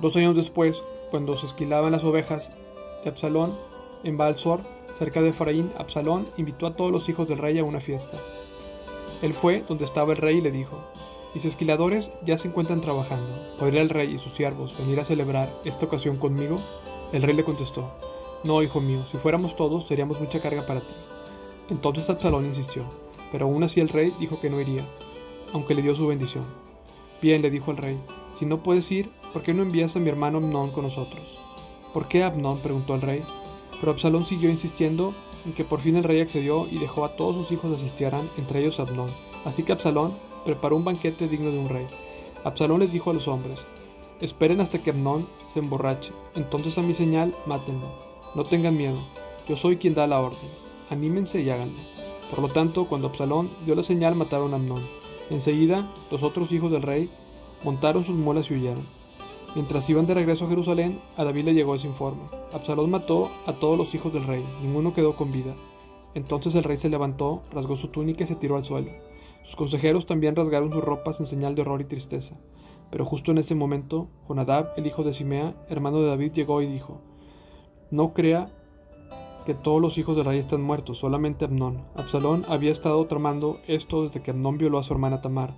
Dos 0.00 0.14
años 0.14 0.36
después, 0.36 0.80
cuando 1.10 1.36
se 1.36 1.46
esquilaban 1.46 1.90
las 1.90 2.04
ovejas 2.04 2.52
de 3.02 3.10
Absalón 3.10 3.56
en 4.04 4.16
Balsor, 4.16 4.60
cerca 4.98 5.22
de 5.22 5.30
Efraín, 5.30 5.72
Absalón 5.78 6.28
invitó 6.36 6.66
a 6.66 6.74
todos 6.74 6.90
los 6.90 7.08
hijos 7.08 7.28
del 7.28 7.38
rey 7.38 7.58
a 7.58 7.64
una 7.64 7.80
fiesta. 7.80 8.18
Él 9.22 9.34
fue 9.34 9.64
donde 9.68 9.84
estaba 9.84 10.12
el 10.12 10.18
rey 10.18 10.38
y 10.38 10.40
le 10.40 10.50
dijo, 10.50 10.78
Mis 11.34 11.44
esquiladores 11.44 12.10
ya 12.24 12.38
se 12.38 12.48
encuentran 12.48 12.80
trabajando. 12.80 13.56
¿Podría 13.58 13.82
el 13.82 13.90
rey 13.90 14.14
y 14.14 14.18
sus 14.18 14.32
siervos 14.32 14.76
venir 14.78 14.98
a 15.00 15.04
celebrar 15.04 15.54
esta 15.64 15.86
ocasión 15.86 16.16
conmigo? 16.16 16.56
El 17.12 17.22
rey 17.22 17.34
le 17.34 17.44
contestó, 17.44 17.90
No, 18.44 18.62
hijo 18.62 18.80
mío, 18.80 19.04
si 19.10 19.18
fuéramos 19.18 19.56
todos 19.56 19.86
seríamos 19.86 20.20
mucha 20.20 20.40
carga 20.40 20.66
para 20.66 20.80
ti. 20.80 20.94
Entonces 21.68 22.08
Absalón 22.08 22.46
insistió, 22.46 22.84
pero 23.30 23.46
aún 23.46 23.62
así 23.62 23.80
el 23.80 23.88
rey 23.88 24.14
dijo 24.18 24.40
que 24.40 24.50
no 24.50 24.60
iría, 24.60 24.86
aunque 25.52 25.74
le 25.74 25.82
dio 25.82 25.94
su 25.94 26.06
bendición. 26.06 26.44
Bien, 27.20 27.42
le 27.42 27.50
dijo 27.50 27.70
el 27.70 27.76
rey, 27.76 28.00
si 28.38 28.46
no 28.46 28.62
puedes 28.62 28.90
ir, 28.90 29.10
¿por 29.32 29.42
qué 29.42 29.52
no 29.52 29.62
envías 29.62 29.94
a 29.94 30.00
mi 30.00 30.08
hermano 30.08 30.38
Amnón 30.38 30.70
con 30.70 30.84
nosotros? 30.84 31.38
¿Por 31.92 32.08
qué 32.08 32.22
Abnón? 32.22 32.60
preguntó 32.60 32.94
el 32.94 33.02
rey. 33.02 33.22
Pero 33.80 33.92
Absalón 33.92 34.24
siguió 34.24 34.50
insistiendo 34.50 35.14
en 35.44 35.52
que 35.52 35.64
por 35.64 35.80
fin 35.80 35.96
el 35.96 36.04
rey 36.04 36.20
accedió 36.20 36.68
y 36.68 36.78
dejó 36.78 37.04
a 37.04 37.16
todos 37.16 37.34
sus 37.36 37.52
hijos 37.52 37.72
asistieran, 37.72 38.30
entre 38.36 38.60
ellos 38.60 38.80
Abnón. 38.80 39.10
Así 39.44 39.62
que 39.62 39.72
Absalón 39.72 40.14
preparó 40.44 40.76
un 40.76 40.84
banquete 40.84 41.28
digno 41.28 41.50
de 41.50 41.58
un 41.58 41.68
rey. 41.68 41.86
Absalón 42.44 42.80
les 42.80 42.92
dijo 42.92 43.10
a 43.10 43.14
los 43.14 43.28
hombres, 43.28 43.64
esperen 44.20 44.60
hasta 44.60 44.82
que 44.82 44.90
Abnón 44.90 45.28
se 45.52 45.60
emborrache, 45.60 46.12
entonces 46.34 46.76
a 46.78 46.82
mi 46.82 46.94
señal 46.94 47.34
mátenlo. 47.46 47.88
No 48.34 48.44
tengan 48.44 48.76
miedo, 48.76 48.98
yo 49.48 49.56
soy 49.56 49.76
quien 49.76 49.94
da 49.94 50.06
la 50.06 50.20
orden. 50.20 50.50
Anímense 50.90 51.40
y 51.40 51.50
háganlo. 51.50 51.80
Por 52.30 52.40
lo 52.40 52.48
tanto, 52.48 52.86
cuando 52.86 53.08
Absalón 53.08 53.50
dio 53.64 53.74
la 53.74 53.82
señal, 53.82 54.14
mataron 54.14 54.52
a 54.52 54.56
Amnón. 54.56 54.86
Enseguida, 55.30 55.92
los 56.10 56.22
otros 56.22 56.52
hijos 56.52 56.70
del 56.70 56.82
rey 56.82 57.10
montaron 57.64 58.04
sus 58.04 58.14
mulas 58.16 58.50
y 58.50 58.54
huyeron. 58.54 58.99
Mientras 59.54 59.90
iban 59.90 60.06
de 60.06 60.14
regreso 60.14 60.44
a 60.44 60.48
Jerusalén, 60.48 61.00
a 61.16 61.24
David 61.24 61.46
le 61.46 61.54
llegó 61.54 61.74
ese 61.74 61.88
informe. 61.88 62.22
Absalón 62.52 62.90
mató 62.90 63.30
a 63.46 63.54
todos 63.54 63.76
los 63.76 63.94
hijos 63.96 64.12
del 64.12 64.24
rey, 64.24 64.44
ninguno 64.62 64.94
quedó 64.94 65.16
con 65.16 65.32
vida. 65.32 65.56
Entonces 66.14 66.54
el 66.54 66.62
rey 66.62 66.76
se 66.76 66.88
levantó, 66.88 67.42
rasgó 67.52 67.74
su 67.74 67.88
túnica 67.88 68.22
y 68.22 68.26
se 68.26 68.36
tiró 68.36 68.56
al 68.56 68.64
suelo. 68.64 68.92
Sus 69.44 69.56
consejeros 69.56 70.06
también 70.06 70.36
rasgaron 70.36 70.70
sus 70.70 70.84
ropas 70.84 71.18
en 71.18 71.26
señal 71.26 71.56
de 71.56 71.62
horror 71.62 71.80
y 71.80 71.84
tristeza. 71.84 72.38
Pero 72.90 73.04
justo 73.04 73.32
en 73.32 73.38
ese 73.38 73.56
momento, 73.56 74.08
Jonadab, 74.28 74.72
el 74.76 74.86
hijo 74.86 75.02
de 75.02 75.12
Simea, 75.12 75.56
hermano 75.68 76.00
de 76.00 76.08
David, 76.08 76.32
llegó 76.32 76.62
y 76.62 76.66
dijo, 76.66 77.00
No 77.90 78.12
crea 78.14 78.52
que 79.46 79.54
todos 79.54 79.80
los 79.80 79.98
hijos 79.98 80.14
del 80.14 80.26
rey 80.26 80.38
están 80.38 80.62
muertos, 80.62 80.98
solamente 80.98 81.44
Amnón. 81.44 81.84
Absalón 81.96 82.44
había 82.48 82.70
estado 82.70 83.04
tramando 83.06 83.58
esto 83.66 84.04
desde 84.04 84.22
que 84.22 84.30
Amnón 84.30 84.58
violó 84.58 84.78
a 84.78 84.82
su 84.84 84.92
hermana 84.92 85.22
Tamar. 85.22 85.56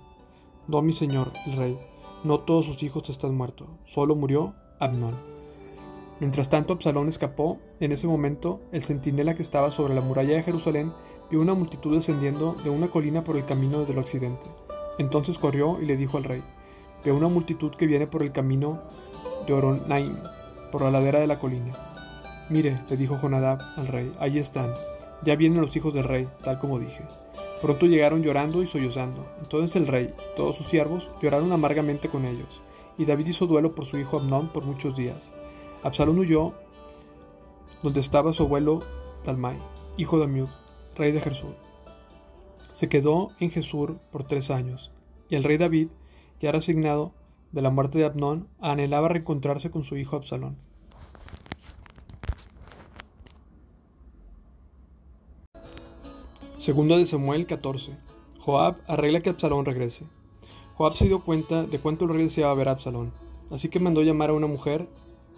No, 0.67 0.81
mi 0.81 0.93
señor, 0.93 1.33
el 1.45 1.53
rey, 1.53 1.77
no 2.23 2.39
todos 2.39 2.65
sus 2.65 2.83
hijos 2.83 3.09
están 3.09 3.35
muertos, 3.35 3.67
solo 3.85 4.15
murió 4.15 4.53
Amnón. 4.79 5.33
Mientras 6.19 6.49
tanto, 6.49 6.73
Absalón 6.73 7.09
escapó. 7.09 7.59
En 7.79 7.91
ese 7.91 8.07
momento, 8.07 8.61
el 8.71 8.83
centinela 8.83 9.35
que 9.35 9.41
estaba 9.41 9.71
sobre 9.71 9.93
la 9.93 10.01
muralla 10.01 10.35
de 10.35 10.43
Jerusalén 10.43 10.93
vio 11.29 11.41
una 11.41 11.53
multitud 11.53 11.95
descendiendo 11.95 12.53
de 12.63 12.69
una 12.69 12.87
colina 12.87 13.23
por 13.23 13.35
el 13.35 13.45
camino 13.45 13.79
desde 13.79 13.93
el 13.93 13.99
occidente. 13.99 14.45
Entonces 14.99 15.37
corrió 15.37 15.81
y 15.81 15.85
le 15.85 15.97
dijo 15.97 16.17
al 16.17 16.23
rey: 16.23 16.43
Veo 17.03 17.15
una 17.15 17.27
multitud 17.27 17.71
que 17.71 17.87
viene 17.87 18.07
por 18.07 18.23
el 18.23 18.31
camino 18.31 18.81
de 19.45 19.53
Oronaim, 19.53 20.15
por 20.71 20.83
la 20.83 20.91
ladera 20.91 21.19
de 21.19 21.27
la 21.27 21.39
colina. 21.39 21.73
Mire, 22.49 22.81
le 22.89 22.97
dijo 22.97 23.17
Jonadab 23.17 23.59
al 23.75 23.87
rey, 23.87 24.13
ahí 24.19 24.37
están. 24.37 24.73
Ya 25.23 25.35
vienen 25.35 25.61
los 25.61 25.75
hijos 25.75 25.93
del 25.93 26.03
rey, 26.03 26.27
tal 26.43 26.59
como 26.59 26.79
dije. 26.79 27.03
Pronto 27.63 27.85
llegaron 27.85 28.23
llorando 28.23 28.61
y 28.61 28.67
sollozando. 28.67 29.25
Entonces 29.39 29.77
el 29.77 29.87
rey 29.87 30.13
y 30.17 30.35
todos 30.35 30.57
sus 30.57 30.67
siervos 30.67 31.09
lloraron 31.21 31.53
amargamente 31.53 32.09
con 32.09 32.25
ellos, 32.25 32.61
y 32.97 33.05
David 33.05 33.27
hizo 33.27 33.47
duelo 33.47 33.73
por 33.73 33.85
su 33.85 33.97
hijo 33.97 34.19
Amnón 34.19 34.49
por 34.49 34.65
muchos 34.65 34.97
días. 34.97 35.31
Absalón 35.81 36.19
huyó 36.19 36.51
donde 37.81 38.01
estaba 38.01 38.33
su 38.33 38.43
abuelo 38.43 38.81
Talmai, 39.23 39.55
hijo 39.95 40.17
de 40.17 40.25
Amiud, 40.25 40.49
rey 40.97 41.13
de 41.13 41.21
Jesur. 41.21 41.55
Se 42.73 42.89
quedó 42.89 43.29
en 43.39 43.49
Jesur 43.49 43.97
por 44.11 44.25
tres 44.25 44.51
años, 44.51 44.91
y 45.29 45.35
el 45.35 45.45
rey 45.45 45.55
David, 45.55 45.87
ya 46.41 46.51
resignado 46.51 47.13
de 47.53 47.61
la 47.61 47.69
muerte 47.69 47.97
de 47.97 48.03
Abnón, 48.03 48.49
anhelaba 48.59 49.07
reencontrarse 49.07 49.71
con 49.71 49.85
su 49.85 49.95
hijo 49.95 50.17
Absalón. 50.17 50.57
Segundo 56.63 56.97
de 56.97 57.05
Samuel 57.05 57.45
14. 57.45 57.91
Joab 58.39 58.77
arregla 58.87 59.19
que 59.19 59.29
Absalón 59.29 59.65
regrese. 59.65 60.05
Joab 60.75 60.95
se 60.95 61.07
dio 61.07 61.19
cuenta 61.19 61.63
de 61.63 61.77
cuánto 61.77 62.05
el 62.05 62.11
rey 62.11 62.23
deseaba 62.23 62.53
ver 62.53 62.69
a 62.69 62.71
Absalón, 62.71 63.11
así 63.51 63.67
que 63.67 63.81
mandó 63.81 64.01
llamar 64.01 64.29
a 64.29 64.33
una 64.33 64.47
mujer 64.47 64.87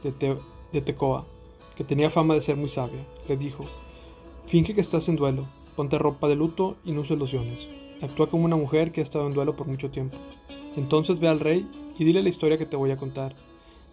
de, 0.04 0.38
de 0.72 0.82
Tecoa, 0.82 1.26
que 1.76 1.84
tenía 1.84 2.12
fama 2.12 2.36
de 2.36 2.42
ser 2.42 2.58
muy 2.58 2.70
sabia. 2.70 3.08
Le 3.28 3.38
dijo, 3.38 3.66
finge 4.46 4.76
que 4.76 4.82
estás 4.82 5.10
en 5.10 5.16
duelo, 5.16 5.48
ponte 5.76 5.98
ropa 5.98 6.28
de 6.28 6.36
luto 6.36 6.76
y 6.86 6.92
no 6.92 7.02
uses 7.02 7.18
lociones. 7.18 7.70
Actúa 8.04 8.30
como 8.30 8.46
una 8.46 8.56
mujer 8.56 8.92
que 8.92 9.02
ha 9.02 9.04
estado 9.04 9.26
en 9.26 9.34
duelo 9.34 9.56
por 9.56 9.66
mucho 9.66 9.90
tiempo. 9.90 10.20
Entonces 10.76 11.20
ve 11.20 11.28
al 11.28 11.40
rey 11.40 11.68
y 11.98 12.06
dile 12.06 12.22
la 12.22 12.30
historia 12.30 12.60
que 12.60 12.68
te 12.68 12.78
voy 12.78 12.92
a 12.92 12.98
contar. 12.98 13.36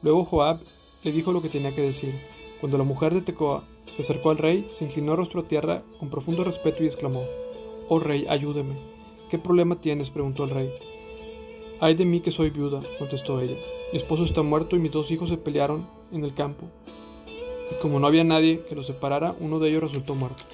Luego 0.02 0.24
Joab 0.24 0.60
le 1.02 1.12
dijo 1.12 1.32
lo 1.32 1.40
que 1.40 1.48
tenía 1.48 1.74
que 1.74 1.80
decir. 1.80 2.14
Cuando 2.62 2.78
la 2.78 2.84
mujer 2.84 3.12
de 3.12 3.22
Tecoa 3.22 3.64
se 3.96 4.02
acercó 4.02 4.30
al 4.30 4.38
rey, 4.38 4.68
se 4.70 4.84
inclinó 4.84 5.16
rostro 5.16 5.40
a 5.40 5.48
tierra 5.48 5.82
con 5.98 6.10
profundo 6.10 6.44
respeto 6.44 6.84
y 6.84 6.86
exclamó, 6.86 7.24
Oh 7.88 7.98
rey, 7.98 8.24
ayúdeme. 8.28 8.76
¿Qué 9.28 9.36
problema 9.36 9.80
tienes? 9.80 10.10
preguntó 10.10 10.44
el 10.44 10.50
rey. 10.50 10.72
Ay 11.80 11.94
de 11.96 12.04
mí 12.04 12.20
que 12.20 12.30
soy 12.30 12.50
viuda, 12.50 12.80
contestó 13.00 13.40
ella. 13.40 13.56
Mi 13.92 13.96
esposo 13.96 14.22
está 14.22 14.42
muerto 14.42 14.76
y 14.76 14.78
mis 14.78 14.92
dos 14.92 15.10
hijos 15.10 15.28
se 15.28 15.38
pelearon 15.38 15.88
en 16.12 16.22
el 16.22 16.34
campo. 16.34 16.66
Y 17.72 17.82
como 17.82 17.98
no 17.98 18.06
había 18.06 18.22
nadie 18.22 18.64
que 18.68 18.76
los 18.76 18.86
separara, 18.86 19.34
uno 19.40 19.58
de 19.58 19.68
ellos 19.68 19.82
resultó 19.82 20.14
muerto. 20.14 20.44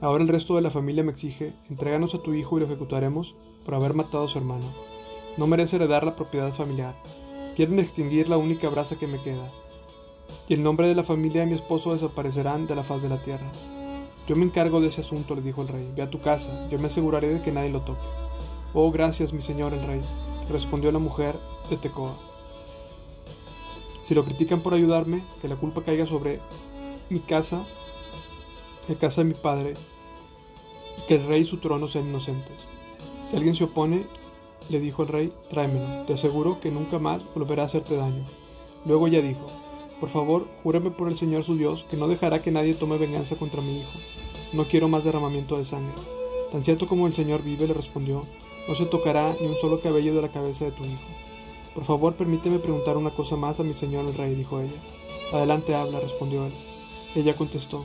Ahora 0.00 0.22
el 0.22 0.30
resto 0.30 0.56
de 0.56 0.62
la 0.62 0.70
familia 0.70 1.04
me 1.04 1.12
exige, 1.12 1.52
entréganos 1.68 2.14
a 2.14 2.22
tu 2.22 2.32
hijo 2.32 2.56
y 2.56 2.60
lo 2.60 2.66
ejecutaremos 2.66 3.34
por 3.66 3.74
haber 3.74 3.92
matado 3.92 4.24
a 4.24 4.28
su 4.28 4.38
hermano. 4.38 4.72
No 5.36 5.46
merece 5.46 5.76
heredar 5.76 6.04
la 6.04 6.16
propiedad 6.16 6.54
familiar. 6.54 6.94
Quieren 7.54 7.80
extinguir 7.80 8.30
la 8.30 8.38
única 8.38 8.70
brasa 8.70 8.98
que 8.98 9.06
me 9.06 9.20
queda. 9.20 9.52
Y 10.48 10.54
el 10.54 10.62
nombre 10.62 10.88
de 10.88 10.94
la 10.94 11.04
familia 11.04 11.40
de 11.40 11.46
mi 11.46 11.54
esposo 11.54 11.92
desaparecerán 11.92 12.66
de 12.66 12.74
la 12.74 12.82
faz 12.82 13.02
de 13.02 13.08
la 13.08 13.22
tierra. 13.22 13.50
Yo 14.26 14.36
me 14.36 14.44
encargo 14.44 14.80
de 14.80 14.88
ese 14.88 15.02
asunto, 15.02 15.34
le 15.34 15.42
dijo 15.42 15.62
el 15.62 15.68
rey. 15.68 15.90
Ve 15.94 16.02
a 16.02 16.10
tu 16.10 16.20
casa, 16.20 16.68
yo 16.70 16.78
me 16.78 16.86
aseguraré 16.86 17.28
de 17.28 17.42
que 17.42 17.52
nadie 17.52 17.70
lo 17.70 17.82
toque. 17.82 18.00
Oh, 18.72 18.90
gracias, 18.90 19.32
mi 19.32 19.42
señor 19.42 19.72
el 19.72 19.82
rey, 19.82 20.00
respondió 20.50 20.90
la 20.90 20.98
mujer 20.98 21.38
de 21.70 21.76
Tecoa. 21.76 22.16
Si 24.04 24.14
lo 24.14 24.24
critican 24.24 24.60
por 24.60 24.74
ayudarme, 24.74 25.22
que 25.40 25.48
la 25.48 25.56
culpa 25.56 25.82
caiga 25.82 26.06
sobre 26.06 26.40
mi 27.08 27.20
casa, 27.20 27.64
la 28.88 28.94
casa 28.96 29.22
de 29.22 29.28
mi 29.28 29.34
padre, 29.34 29.74
y 30.98 31.06
que 31.06 31.14
el 31.14 31.26
rey 31.26 31.42
y 31.42 31.44
su 31.44 31.58
trono 31.58 31.86
sean 31.88 32.08
inocentes. 32.08 32.68
Si 33.28 33.36
alguien 33.36 33.54
se 33.54 33.64
opone, 33.64 34.06
le 34.68 34.80
dijo 34.80 35.02
el 35.02 35.08
rey, 35.08 35.32
tráemelo, 35.50 36.04
te 36.06 36.14
aseguro 36.14 36.60
que 36.60 36.70
nunca 36.70 36.98
más 36.98 37.22
volverá 37.34 37.62
a 37.62 37.66
hacerte 37.66 37.96
daño. 37.96 38.24
Luego 38.84 39.06
ella 39.06 39.22
dijo, 39.22 39.50
por 40.00 40.10
favor, 40.10 40.46
júrame 40.62 40.90
por 40.90 41.08
el 41.08 41.16
Señor 41.16 41.44
su 41.44 41.56
Dios 41.56 41.84
que 41.90 41.96
no 41.96 42.08
dejará 42.08 42.42
que 42.42 42.50
nadie 42.50 42.74
tome 42.74 42.98
venganza 42.98 43.36
contra 43.36 43.62
mi 43.62 43.80
hijo. 43.80 43.92
No 44.52 44.68
quiero 44.68 44.88
más 44.88 45.04
derramamiento 45.04 45.56
de 45.58 45.64
sangre. 45.64 45.94
Tan 46.52 46.64
cierto 46.64 46.86
como 46.86 47.06
el 47.06 47.14
Señor 47.14 47.42
vive, 47.42 47.66
le 47.66 47.74
respondió, 47.74 48.26
no 48.68 48.74
se 48.74 48.86
tocará 48.86 49.36
ni 49.40 49.46
un 49.46 49.56
solo 49.56 49.80
cabello 49.80 50.14
de 50.14 50.22
la 50.22 50.32
cabeza 50.32 50.64
de 50.64 50.72
tu 50.72 50.84
hijo. 50.84 51.02
Por 51.74 51.84
favor, 51.84 52.14
permíteme 52.14 52.60
preguntar 52.60 52.96
una 52.96 53.10
cosa 53.10 53.36
más 53.36 53.58
a 53.58 53.64
mi 53.64 53.74
señor 53.74 54.06
el 54.06 54.14
rey, 54.14 54.34
dijo 54.34 54.60
ella. 54.60 54.80
Adelante 55.32 55.74
habla, 55.74 55.98
respondió 55.98 56.46
él. 56.46 56.52
Ella 57.16 57.36
contestó, 57.36 57.84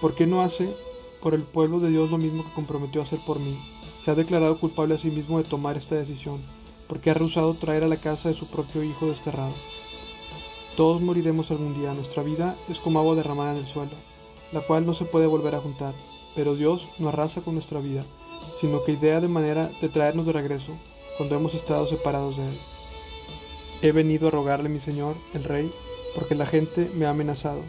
¿por 0.00 0.14
qué 0.14 0.26
no 0.26 0.40
hace 0.40 0.74
por 1.20 1.34
el 1.34 1.42
pueblo 1.42 1.78
de 1.80 1.90
Dios 1.90 2.10
lo 2.10 2.18
mismo 2.18 2.44
que 2.44 2.52
comprometió 2.54 3.00
a 3.00 3.04
hacer 3.04 3.20
por 3.26 3.38
mí? 3.38 3.58
Se 4.02 4.10
ha 4.10 4.14
declarado 4.14 4.58
culpable 4.58 4.94
a 4.94 4.98
sí 4.98 5.10
mismo 5.10 5.38
de 5.38 5.44
tomar 5.44 5.76
esta 5.76 5.96
decisión, 5.96 6.40
porque 6.88 7.10
ha 7.10 7.14
rehusado 7.14 7.54
traer 7.54 7.84
a 7.84 7.88
la 7.88 7.96
casa 7.98 8.28
de 8.28 8.34
su 8.34 8.46
propio 8.46 8.82
hijo 8.82 9.06
desterrado. 9.06 9.52
Todos 10.76 11.00
moriremos 11.00 11.50
algún 11.50 11.72
día, 11.72 11.94
nuestra 11.94 12.22
vida 12.22 12.54
es 12.68 12.80
como 12.80 12.98
agua 12.98 13.14
derramada 13.14 13.52
en 13.52 13.56
el 13.56 13.64
suelo, 13.64 13.92
la 14.52 14.60
cual 14.60 14.84
no 14.84 14.92
se 14.92 15.06
puede 15.06 15.26
volver 15.26 15.54
a 15.54 15.60
juntar, 15.60 15.94
pero 16.34 16.54
Dios 16.54 16.86
no 16.98 17.08
arrasa 17.08 17.40
con 17.40 17.54
nuestra 17.54 17.80
vida, 17.80 18.04
sino 18.60 18.84
que 18.84 18.92
idea 18.92 19.22
de 19.22 19.28
manera 19.28 19.70
de 19.80 19.88
traernos 19.88 20.26
de 20.26 20.34
regreso 20.34 20.72
cuando 21.16 21.34
hemos 21.34 21.54
estado 21.54 21.86
separados 21.86 22.36
de 22.36 22.48
Él. 22.48 22.58
He 23.80 23.92
venido 23.92 24.28
a 24.28 24.30
rogarle, 24.30 24.68
mi 24.68 24.78
Señor, 24.78 25.16
el 25.32 25.44
Rey, 25.44 25.72
porque 26.14 26.34
la 26.34 26.44
gente 26.44 26.90
me 26.94 27.06
ha 27.06 27.10
amenazado. 27.10 27.62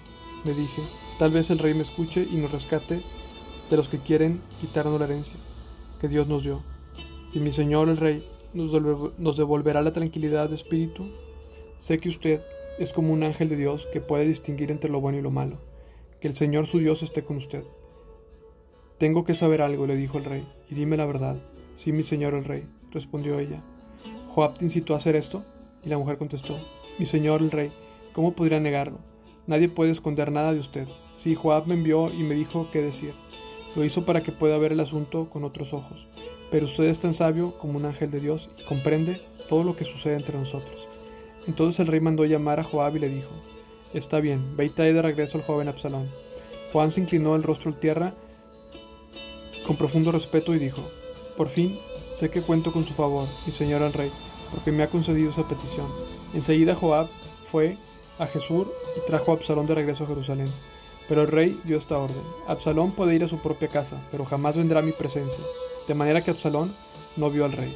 Me 0.44 0.54
dije, 0.54 0.82
tal 1.18 1.32
vez 1.32 1.50
el 1.50 1.60
Rey 1.60 1.74
me 1.74 1.84
escuche 1.84 2.28
y 2.30 2.36
nos 2.36 2.52
rescate 2.52 3.02
de 3.70 3.78
los 3.78 3.88
que 3.88 4.00
quieren 4.00 4.42
quitarnos 4.60 5.00
la 5.00 5.06
herencia 5.06 5.38
que 6.02 6.10
Dios 6.10 6.28
nos 6.28 6.44
dio. 6.44 6.62
Si 7.32 7.40
mi 7.40 7.54
Señor 7.54 7.88
el 7.88 7.96
Rey 7.96 8.28
nos 8.54 9.38
devolverá 9.38 9.82
la 9.82 9.94
tranquilidad 9.94 10.50
de 10.50 10.56
espíritu, 10.56 11.08
sé 11.78 12.00
que 12.00 12.10
usted 12.10 12.42
es 12.80 12.94
como 12.94 13.14
un 13.14 13.24
ángel 13.24 13.50
de 13.50 13.56
Dios 13.56 13.88
que 13.92 14.02
puede 14.02 14.26
distinguir 14.26 14.72
entre 14.72 14.90
lo 14.90 15.02
bueno 15.02 15.18
y 15.18 15.22
lo 15.22 15.32
malo. 15.32 15.58
Que 16.20 16.28
el 16.28 16.34
Señor 16.34 16.68
su 16.68 16.80
Dios 16.80 17.04
esté 17.04 17.24
con 17.24 17.38
usted. 17.38 17.64
Tengo 18.98 19.26
que 19.26 19.36
saber 19.36 19.62
algo, 19.62 19.86
le 19.86 19.96
dijo 19.96 20.18
el 20.18 20.26
rey, 20.26 20.48
y 20.70 20.74
dime 20.74 20.98
la 20.98 21.06
verdad. 21.06 21.38
Sí, 21.76 21.92
mi 21.92 22.02
señor 22.02 22.34
el 22.34 22.46
rey, 22.46 22.68
respondió 22.92 23.38
ella. 23.38 23.62
¿Joab 24.30 24.58
te 24.58 24.66
incitó 24.66 24.96
a 24.96 24.98
hacer 24.98 25.16
esto? 25.16 25.46
Y 25.86 25.90
la 25.90 26.00
mujer 26.00 26.18
contestó, 26.18 26.58
mi 26.98 27.06
señor 27.06 27.42
el 27.42 27.52
rey, 27.52 27.72
¿cómo 28.14 28.34
podría 28.34 28.60
negarlo? 28.60 28.98
Nadie 29.46 29.70
puede 29.70 29.92
esconder 29.92 30.32
nada 30.32 30.52
de 30.52 30.60
usted. 30.60 30.88
Sí, 31.18 31.36
Joab 31.36 31.68
me 31.68 31.76
envió 31.76 32.12
y 32.12 32.24
me 32.24 32.34
dijo 32.34 32.70
qué 32.74 32.82
decir. 32.82 33.14
Lo 33.76 33.84
hizo 33.84 34.04
para 34.04 34.24
que 34.24 34.32
pueda 34.32 34.58
ver 34.58 34.72
el 34.72 34.80
asunto 34.80 35.30
con 35.30 35.44
otros 35.44 35.74
ojos. 35.74 36.08
Pero 36.50 36.66
usted 36.66 36.86
es 36.86 36.98
tan 36.98 37.14
sabio 37.14 37.58
como 37.60 37.78
un 37.78 37.86
ángel 37.86 38.10
de 38.10 38.20
Dios 38.20 38.50
y 38.58 38.66
comprende 38.66 39.22
todo 39.48 39.64
lo 39.64 39.76
que 39.76 39.86
sucede 39.86 40.16
entre 40.16 40.38
nosotros. 40.40 40.88
Entonces 41.48 41.80
el 41.80 41.88
rey 41.88 42.00
mandó 42.00 42.26
llamar 42.26 42.60
a 42.60 42.64
Joab 42.64 42.98
y 42.98 43.00
le 43.00 43.10
dijo, 43.10 43.32
Está 43.94 44.20
bien, 44.20 44.56
ve 44.58 44.66
y 44.66 44.70
trae 44.70 44.94
de 44.94 45.02
regreso 45.02 45.38
al 45.38 45.44
joven 45.44 45.70
Absalón. 45.70 46.10
Juan 46.74 46.92
se 46.92 47.02
inclinó 47.02 47.36
el 47.36 47.44
rostro 47.44 47.72
en 47.72 47.80
tierra 47.80 48.14
con 49.66 49.78
profundo 49.78 50.12
respeto 50.12 50.54
y 50.54 50.60
dijo, 50.60 50.82
Por 51.38 51.50
fin 51.50 51.80
sé 52.14 52.30
que 52.30 52.42
cuento 52.42 52.72
con 52.72 52.86
su 52.86 52.94
favor, 52.94 53.28
mi 53.46 53.52
señor 53.52 53.82
el 53.82 53.94
rey, 53.94 54.12
porque 54.52 54.72
me 54.72 54.84
ha 54.84 54.90
concedido 54.90 55.30
esa 55.30 55.48
petición. 55.48 55.88
Enseguida 56.34 56.76
Joab 56.76 57.08
fue 57.46 57.78
a 58.20 58.28
Jesús 58.28 58.68
y 58.98 59.06
trajo 59.08 59.32
a 59.32 59.36
Absalón 59.36 59.68
de 59.68 59.76
regreso 59.76 60.04
a 60.04 60.08
Jerusalén. 60.08 60.52
Pero 61.08 61.22
el 61.22 61.28
rey 61.30 61.60
dio 61.64 61.78
esta 61.78 61.98
orden. 61.98 62.22
Absalón 62.48 62.92
puede 62.92 63.16
ir 63.16 63.24
a 63.24 63.28
su 63.28 63.40
propia 63.40 63.70
casa, 63.70 64.02
pero 64.12 64.26
jamás 64.26 64.58
vendrá 64.58 64.80
a 64.80 64.84
mi 64.84 64.92
presencia. 64.92 65.40
De 65.88 65.94
manera 65.94 66.22
que 66.22 66.32
Absalón 66.32 66.76
no 67.16 67.30
vio 67.30 67.46
al 67.46 67.54
rey. 67.54 67.76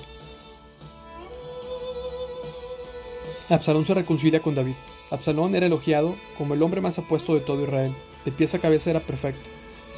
Absalón 3.52 3.84
se 3.84 3.94
reconcilia 3.94 4.40
con 4.40 4.56
David. 4.56 4.76
Absalón 5.10 5.56
era 5.56 5.66
elogiado 5.66 6.16
como 6.38 6.54
el 6.54 6.64
hombre 6.64 6.80
más 6.80 6.98
apuesto 6.98 7.34
de 7.34 7.42
todo 7.42 7.62
Israel. 7.62 7.94
De 8.24 8.32
pies 8.32 8.56
a 8.56 8.60
cabeza 8.60 8.92
era 8.92 9.02
perfecto. 9.02 9.42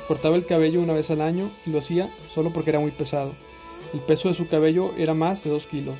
Cortaba 0.08 0.36
el 0.36 0.48
cabello 0.48 0.82
una 0.82 0.94
vez 0.94 1.12
al 1.12 1.22
año 1.22 1.52
y 1.64 1.70
lo 1.70 1.78
hacía 1.78 2.12
solo 2.34 2.52
porque 2.52 2.72
era 2.72 2.80
muy 2.80 2.90
pesado. 2.90 3.34
El 3.94 4.00
peso 4.00 4.28
de 4.28 4.34
su 4.34 4.48
cabello 4.48 4.92
era 4.98 5.14
más 5.14 5.44
de 5.44 5.52
dos 5.52 5.68
kilos. 5.68 5.96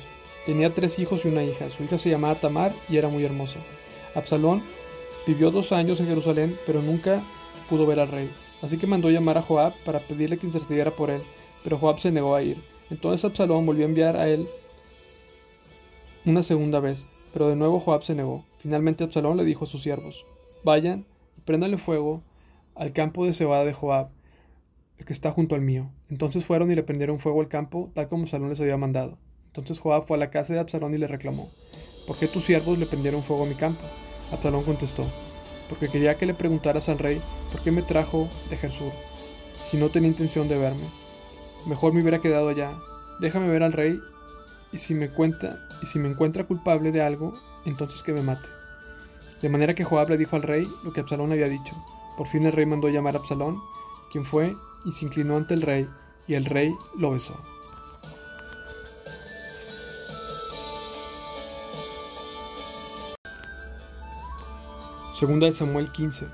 Tenía 0.46 0.74
tres 0.74 0.98
hijos 0.98 1.24
y 1.24 1.28
una 1.28 1.44
hija. 1.44 1.70
Su 1.70 1.84
hija 1.84 1.96
se 1.96 2.10
llamaba 2.10 2.40
Tamar 2.40 2.74
y 2.88 2.96
era 2.96 3.08
muy 3.08 3.24
hermosa. 3.24 3.60
Absalón 4.16 4.64
vivió 5.24 5.52
dos 5.52 5.70
años 5.70 6.00
en 6.00 6.08
Jerusalén, 6.08 6.58
pero 6.66 6.82
nunca 6.82 7.22
pudo 7.70 7.86
ver 7.86 8.00
al 8.00 8.08
rey. 8.08 8.30
Así 8.62 8.78
que 8.78 8.88
mandó 8.88 9.10
llamar 9.10 9.38
a 9.38 9.42
Joab 9.42 9.74
para 9.84 10.00
pedirle 10.00 10.38
que 10.38 10.46
intercediera 10.46 10.90
por 10.90 11.08
él, 11.08 11.22
pero 11.62 11.78
Joab 11.78 12.00
se 12.00 12.10
negó 12.10 12.34
a 12.34 12.42
ir. 12.42 12.58
Entonces 12.90 13.24
Absalón 13.24 13.64
volvió 13.64 13.84
a 13.84 13.88
enviar 13.88 14.16
a 14.16 14.28
él 14.28 14.48
una 16.24 16.42
segunda 16.42 16.80
vez, 16.80 17.06
pero 17.34 17.48
de 17.48 17.56
nuevo 17.56 17.80
Joab 17.80 18.04
se 18.04 18.14
negó. 18.14 18.44
Finalmente 18.60 19.02
Absalón 19.02 19.36
le 19.36 19.44
dijo 19.44 19.64
a 19.64 19.68
sus 19.68 19.82
siervos, 19.82 20.24
vayan 20.62 21.04
y 21.36 21.40
préndanle 21.40 21.78
fuego 21.78 22.22
al 22.76 22.92
campo 22.92 23.26
de 23.26 23.32
cebada 23.32 23.64
de 23.64 23.72
Joab, 23.72 24.08
el 24.98 25.04
que 25.04 25.12
está 25.12 25.32
junto 25.32 25.56
al 25.56 25.60
mío. 25.60 25.90
Entonces 26.08 26.44
fueron 26.44 26.70
y 26.70 26.76
le 26.76 26.84
prendieron 26.84 27.18
fuego 27.18 27.40
al 27.40 27.48
campo, 27.48 27.90
tal 27.92 28.08
como 28.08 28.22
Absalón 28.22 28.50
les 28.50 28.60
había 28.60 28.76
mandado. 28.76 29.18
Entonces 29.48 29.80
Joab 29.80 30.06
fue 30.06 30.16
a 30.16 30.20
la 30.20 30.30
casa 30.30 30.54
de 30.54 30.60
Absalón 30.60 30.94
y 30.94 30.98
le 30.98 31.08
reclamó, 31.08 31.50
¿por 32.06 32.16
qué 32.16 32.28
tus 32.28 32.44
siervos 32.44 32.78
le 32.78 32.86
prendieron 32.86 33.24
fuego 33.24 33.42
a 33.42 33.48
mi 33.48 33.56
campo? 33.56 33.82
Absalón 34.30 34.62
contestó, 34.62 35.04
porque 35.68 35.88
quería 35.88 36.16
que 36.16 36.26
le 36.26 36.34
preguntaras 36.34 36.88
al 36.88 37.00
rey 37.00 37.20
por 37.50 37.62
qué 37.62 37.72
me 37.72 37.82
trajo 37.82 38.28
de 38.48 38.56
Jesús, 38.56 38.92
si 39.68 39.76
no 39.76 39.88
tenía 39.88 40.08
intención 40.08 40.48
de 40.48 40.56
verme. 40.56 40.86
Mejor 41.66 41.92
me 41.92 42.00
hubiera 42.00 42.20
quedado 42.20 42.48
allá. 42.48 42.78
Déjame 43.20 43.48
ver 43.48 43.64
al 43.64 43.72
rey 43.72 43.98
y 44.74 44.78
si 44.78 44.92
me 44.92 45.08
cuenta 45.08 45.68
y 45.80 45.86
si 45.86 46.00
me 46.00 46.08
encuentra 46.08 46.48
culpable 46.48 46.90
de 46.90 47.00
algo, 47.00 47.38
entonces 47.64 48.02
que 48.02 48.12
me 48.12 48.22
mate. 48.22 48.48
De 49.40 49.48
manera 49.48 49.72
que 49.72 49.84
Joab 49.84 50.10
le 50.10 50.18
dijo 50.18 50.34
al 50.34 50.42
rey 50.42 50.68
lo 50.82 50.92
que 50.92 51.00
Absalón 51.00 51.30
había 51.30 51.48
dicho. 51.48 51.74
Por 52.18 52.26
fin 52.26 52.44
el 52.44 52.52
rey 52.52 52.66
mandó 52.66 52.88
llamar 52.88 53.14
a 53.14 53.20
Absalón, 53.20 53.60
quien 54.10 54.24
fue 54.24 54.56
y 54.84 54.90
se 54.90 55.04
inclinó 55.04 55.36
ante 55.36 55.54
el 55.54 55.62
rey, 55.62 55.88
y 56.26 56.34
el 56.34 56.44
rey 56.44 56.74
lo 56.98 57.12
besó. 57.12 57.34
Segunda 65.14 65.46
de 65.46 65.52
Samuel 65.52 65.92
15. 65.92 66.26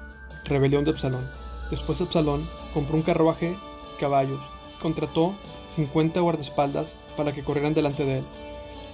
Rebelión 0.45 0.85
de 0.85 0.93
Absalón. 0.93 1.29
Después 1.71 2.01
Absalón 2.01 2.49
compró 2.73 2.97
un 2.97 3.03
carruaje 3.03 3.55
y 3.95 4.01
caballos. 4.01 4.41
Contrató 4.81 5.35
50 5.69 6.19
guardaespaldas 6.21 6.95
para 7.21 7.33
que 7.33 7.43
corrieran 7.43 7.75
delante 7.75 8.07
de 8.07 8.21
él. 8.21 8.25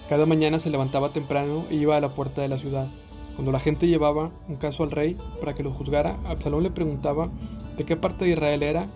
Cada 0.09 0.27
mañana 0.27 0.59
se 0.59 0.69
levantaba 0.69 1.13
temprano 1.13 1.65
e 1.71 1.77
iba 1.77 1.97
a 1.97 2.01
la 2.01 2.09
puerta 2.09 2.43
de 2.43 2.49
la 2.49 2.59
ciudad. 2.59 2.89
Cuando 3.37 3.53
la 3.53 3.61
gente 3.61 3.87
llevaba 3.87 4.33
un 4.49 4.57
caso 4.57 4.83
al 4.83 4.91
rey 4.91 5.17
para 5.39 5.55
que 5.55 5.63
lo 5.63 5.71
juzgara, 5.71 6.19
Absalón 6.25 6.65
le 6.65 6.73
preguntaba 6.73 7.29
de 7.77 7.85
qué 7.85 7.95
parte 7.95 8.25
de 8.25 8.33
Israel 8.33 8.65
era 8.65 8.89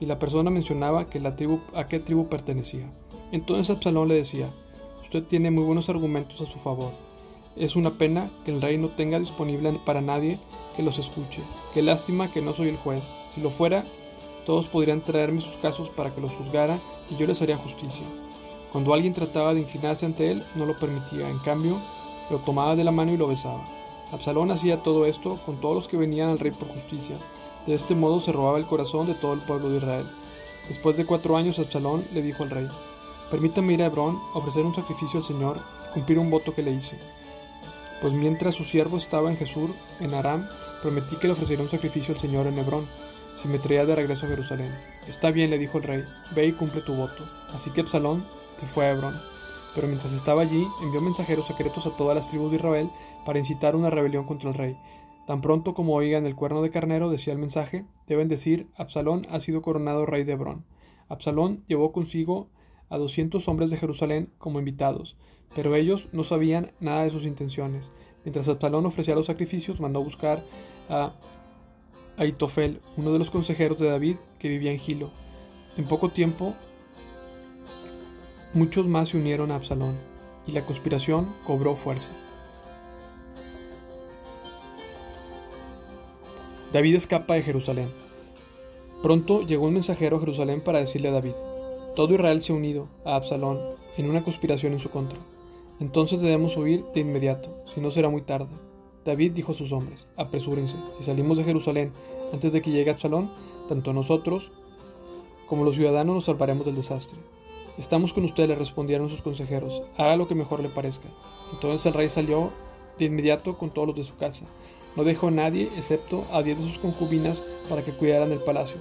y 0.00 0.04
la 0.04 0.18
persona 0.18 0.50
mencionaba 0.50 1.06
que 1.06 1.18
la 1.18 1.34
tribu, 1.34 1.60
a 1.74 1.86
qué 1.86 1.98
tribu 1.98 2.28
pertenecía. 2.28 2.92
Entonces 3.32 3.74
Absalón 3.74 4.08
le 4.08 4.16
decía, 4.16 4.50
usted 5.02 5.22
tiene 5.22 5.50
muy 5.50 5.64
buenos 5.64 5.88
argumentos 5.88 6.42
a 6.42 6.46
su 6.46 6.58
favor. 6.58 6.92
Es 7.56 7.76
una 7.76 7.92
pena 7.92 8.28
que 8.44 8.52
el 8.52 8.60
rey 8.60 8.76
no 8.76 8.90
tenga 8.90 9.18
disponible 9.18 9.80
para 9.86 10.02
nadie 10.02 10.38
que 10.76 10.82
los 10.82 10.98
escuche. 10.98 11.40
Qué 11.72 11.80
lástima 11.80 12.30
que 12.30 12.42
no 12.42 12.52
soy 12.52 12.68
el 12.68 12.76
juez. 12.76 13.02
Si 13.34 13.40
lo 13.40 13.48
fuera, 13.48 13.86
todos 14.44 14.68
podrían 14.68 15.00
traerme 15.00 15.40
sus 15.40 15.56
casos 15.56 15.88
para 15.88 16.14
que 16.14 16.20
los 16.20 16.34
juzgara 16.34 16.80
y 17.08 17.16
yo 17.16 17.26
les 17.26 17.40
haría 17.40 17.56
justicia. 17.56 18.04
Cuando 18.74 18.92
alguien 18.92 19.14
trataba 19.14 19.54
de 19.54 19.60
inclinarse 19.60 20.04
ante 20.04 20.32
él, 20.32 20.42
no 20.56 20.66
lo 20.66 20.76
permitía. 20.76 21.30
En 21.30 21.38
cambio, 21.38 21.78
lo 22.28 22.38
tomaba 22.38 22.74
de 22.74 22.82
la 22.82 22.90
mano 22.90 23.12
y 23.12 23.16
lo 23.16 23.28
besaba. 23.28 23.64
Absalón 24.10 24.50
hacía 24.50 24.82
todo 24.82 25.06
esto 25.06 25.38
con 25.46 25.60
todos 25.60 25.76
los 25.76 25.86
que 25.86 25.96
venían 25.96 26.30
al 26.30 26.40
rey 26.40 26.50
por 26.50 26.66
justicia. 26.66 27.14
De 27.68 27.74
este 27.74 27.94
modo 27.94 28.18
se 28.18 28.32
robaba 28.32 28.58
el 28.58 28.66
corazón 28.66 29.06
de 29.06 29.14
todo 29.14 29.32
el 29.34 29.42
pueblo 29.42 29.70
de 29.70 29.76
Israel. 29.76 30.06
Después 30.68 30.96
de 30.96 31.06
cuatro 31.06 31.36
años, 31.36 31.60
Absalón 31.60 32.04
le 32.12 32.20
dijo 32.20 32.42
al 32.42 32.50
rey, 32.50 32.66
permítame 33.30 33.74
ir 33.74 33.82
a 33.84 33.86
Hebrón 33.86 34.18
ofrecer 34.32 34.66
un 34.66 34.74
sacrificio 34.74 35.20
al 35.20 35.24
Señor 35.24 35.60
y 35.90 35.94
cumplir 35.94 36.18
un 36.18 36.30
voto 36.30 36.52
que 36.52 36.64
le 36.64 36.72
hice. 36.72 36.98
Pues 38.00 38.12
mientras 38.12 38.56
su 38.56 38.64
siervo 38.64 38.96
estaba 38.96 39.30
en 39.30 39.36
Jesús, 39.36 39.70
en 40.00 40.14
Aram, 40.14 40.48
prometí 40.82 41.14
que 41.14 41.28
le 41.28 41.34
ofrecería 41.34 41.62
un 41.62 41.70
sacrificio 41.70 42.12
al 42.12 42.20
Señor 42.20 42.48
en 42.48 42.58
Hebrón, 42.58 42.88
si 43.36 43.48
me 43.48 43.58
traía 43.58 43.84
de 43.84 43.94
regreso 43.94 44.26
a 44.26 44.28
Jerusalén. 44.28 44.72
Está 45.08 45.30
bien, 45.30 45.50
le 45.50 45.58
dijo 45.58 45.78
el 45.78 45.84
rey, 45.84 46.04
ve 46.34 46.46
y 46.46 46.52
cumple 46.52 46.80
tu 46.80 46.94
voto. 46.94 47.24
Así 47.52 47.70
que 47.70 47.82
Absalón 47.82 48.24
se 48.58 48.66
fue 48.66 48.86
a 48.86 48.92
Hebrón. 48.92 49.14
Pero 49.74 49.88
mientras 49.88 50.12
estaba 50.12 50.42
allí, 50.42 50.66
envió 50.82 51.00
mensajeros 51.00 51.46
secretos 51.46 51.86
a 51.86 51.96
todas 51.96 52.14
las 52.14 52.28
tribus 52.28 52.50
de 52.50 52.56
Israel 52.58 52.90
para 53.26 53.38
incitar 53.38 53.74
una 53.74 53.90
rebelión 53.90 54.24
contra 54.24 54.50
el 54.50 54.54
rey. 54.54 54.76
Tan 55.26 55.40
pronto 55.40 55.74
como 55.74 55.94
oigan 55.94 56.26
el 56.26 56.36
cuerno 56.36 56.62
de 56.62 56.70
carnero, 56.70 57.10
decía 57.10 57.32
el 57.32 57.38
mensaje, 57.38 57.84
deben 58.06 58.28
decir, 58.28 58.68
Absalón 58.76 59.26
ha 59.30 59.40
sido 59.40 59.62
coronado 59.62 60.06
rey 60.06 60.24
de 60.24 60.32
Hebrón. 60.32 60.64
Absalón 61.08 61.64
llevó 61.66 61.92
consigo 61.92 62.48
a 62.90 62.98
doscientos 62.98 63.48
hombres 63.48 63.70
de 63.70 63.78
Jerusalén 63.78 64.30
como 64.38 64.58
invitados, 64.58 65.16
pero 65.54 65.74
ellos 65.74 66.08
no 66.12 66.24
sabían 66.24 66.72
nada 66.80 67.04
de 67.04 67.10
sus 67.10 67.24
intenciones. 67.24 67.90
Mientras 68.24 68.48
Absalón 68.48 68.86
ofrecía 68.86 69.14
los 69.14 69.26
sacrificios, 69.26 69.80
mandó 69.80 70.02
buscar 70.02 70.42
a 70.88 71.14
Aitofel, 72.16 72.80
uno 72.96 73.12
de 73.12 73.18
los 73.18 73.30
consejeros 73.30 73.78
de 73.78 73.88
David 73.88 74.16
que 74.38 74.48
vivía 74.48 74.70
en 74.70 74.78
Gilo. 74.78 75.10
En 75.76 75.86
poco 75.86 76.10
tiempo, 76.10 76.54
muchos 78.52 78.86
más 78.86 79.10
se 79.10 79.16
unieron 79.16 79.50
a 79.50 79.56
Absalón, 79.56 79.96
y 80.46 80.52
la 80.52 80.64
conspiración 80.64 81.34
cobró 81.44 81.74
fuerza. 81.74 82.10
David 86.72 86.96
escapa 86.96 87.34
de 87.34 87.42
Jerusalén. 87.42 87.90
Pronto 89.02 89.42
llegó 89.42 89.66
un 89.66 89.74
mensajero 89.74 90.16
a 90.16 90.20
Jerusalén 90.20 90.60
para 90.60 90.80
decirle 90.80 91.08
a 91.08 91.12
David, 91.12 91.34
todo 91.94 92.14
Israel 92.14 92.40
se 92.40 92.52
ha 92.52 92.56
unido 92.56 92.88
a 93.04 93.16
Absalón 93.16 93.60
en 93.96 94.10
una 94.10 94.24
conspiración 94.24 94.72
en 94.72 94.80
su 94.80 94.90
contra. 94.90 95.18
Entonces 95.80 96.20
debemos 96.20 96.56
huir 96.56 96.84
de 96.94 97.00
inmediato, 97.00 97.64
si 97.74 97.80
no 97.80 97.90
será 97.90 98.08
muy 98.08 98.22
tarde. 98.22 98.48
David 99.04 99.32
dijo 99.32 99.52
a 99.52 99.54
sus 99.54 99.72
hombres, 99.72 100.06
apresúrense, 100.16 100.76
si 100.98 101.04
salimos 101.04 101.36
de 101.36 101.44
Jerusalén 101.44 101.92
antes 102.32 102.52
de 102.52 102.62
que 102.62 102.70
llegue 102.70 102.90
Absalón, 102.90 103.30
tanto 103.68 103.92
nosotros 103.92 104.50
como 105.46 105.64
los 105.64 105.74
ciudadanos 105.74 106.14
nos 106.14 106.24
salvaremos 106.24 106.64
del 106.64 106.74
desastre. 106.74 107.18
Estamos 107.76 108.12
con 108.12 108.24
usted, 108.24 108.48
le 108.48 108.54
respondieron 108.54 109.10
sus 109.10 109.20
consejeros, 109.20 109.82
haga 109.96 110.16
lo 110.16 110.26
que 110.26 110.34
mejor 110.34 110.60
le 110.60 110.68
parezca. 110.68 111.08
Entonces 111.52 111.84
el 111.86 111.94
rey 111.94 112.08
salió 112.08 112.50
de 112.98 113.06
inmediato 113.06 113.58
con 113.58 113.70
todos 113.70 113.88
los 113.88 113.96
de 113.96 114.04
su 114.04 114.16
casa. 114.16 114.46
No 114.96 115.04
dejó 115.04 115.28
a 115.28 115.32
nadie, 115.32 115.70
excepto 115.76 116.24
a 116.32 116.42
diez 116.42 116.58
de 116.58 116.64
sus 116.64 116.78
concubinas, 116.78 117.42
para 117.68 117.84
que 117.84 117.92
cuidaran 117.92 118.32
el 118.32 118.38
palacio. 118.38 118.76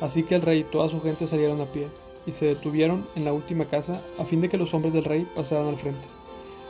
Así 0.00 0.22
que 0.22 0.34
el 0.34 0.42
rey 0.42 0.60
y 0.60 0.64
toda 0.64 0.88
su 0.88 1.00
gente 1.00 1.28
salieron 1.28 1.60
a 1.60 1.66
pie, 1.66 1.88
y 2.26 2.32
se 2.32 2.46
detuvieron 2.46 3.06
en 3.14 3.24
la 3.24 3.32
última 3.32 3.66
casa, 3.66 4.02
a 4.18 4.24
fin 4.24 4.40
de 4.40 4.48
que 4.48 4.56
los 4.56 4.72
hombres 4.74 4.94
del 4.94 5.04
rey 5.04 5.28
pasaran 5.36 5.68
al 5.68 5.76
frente. 5.76 6.06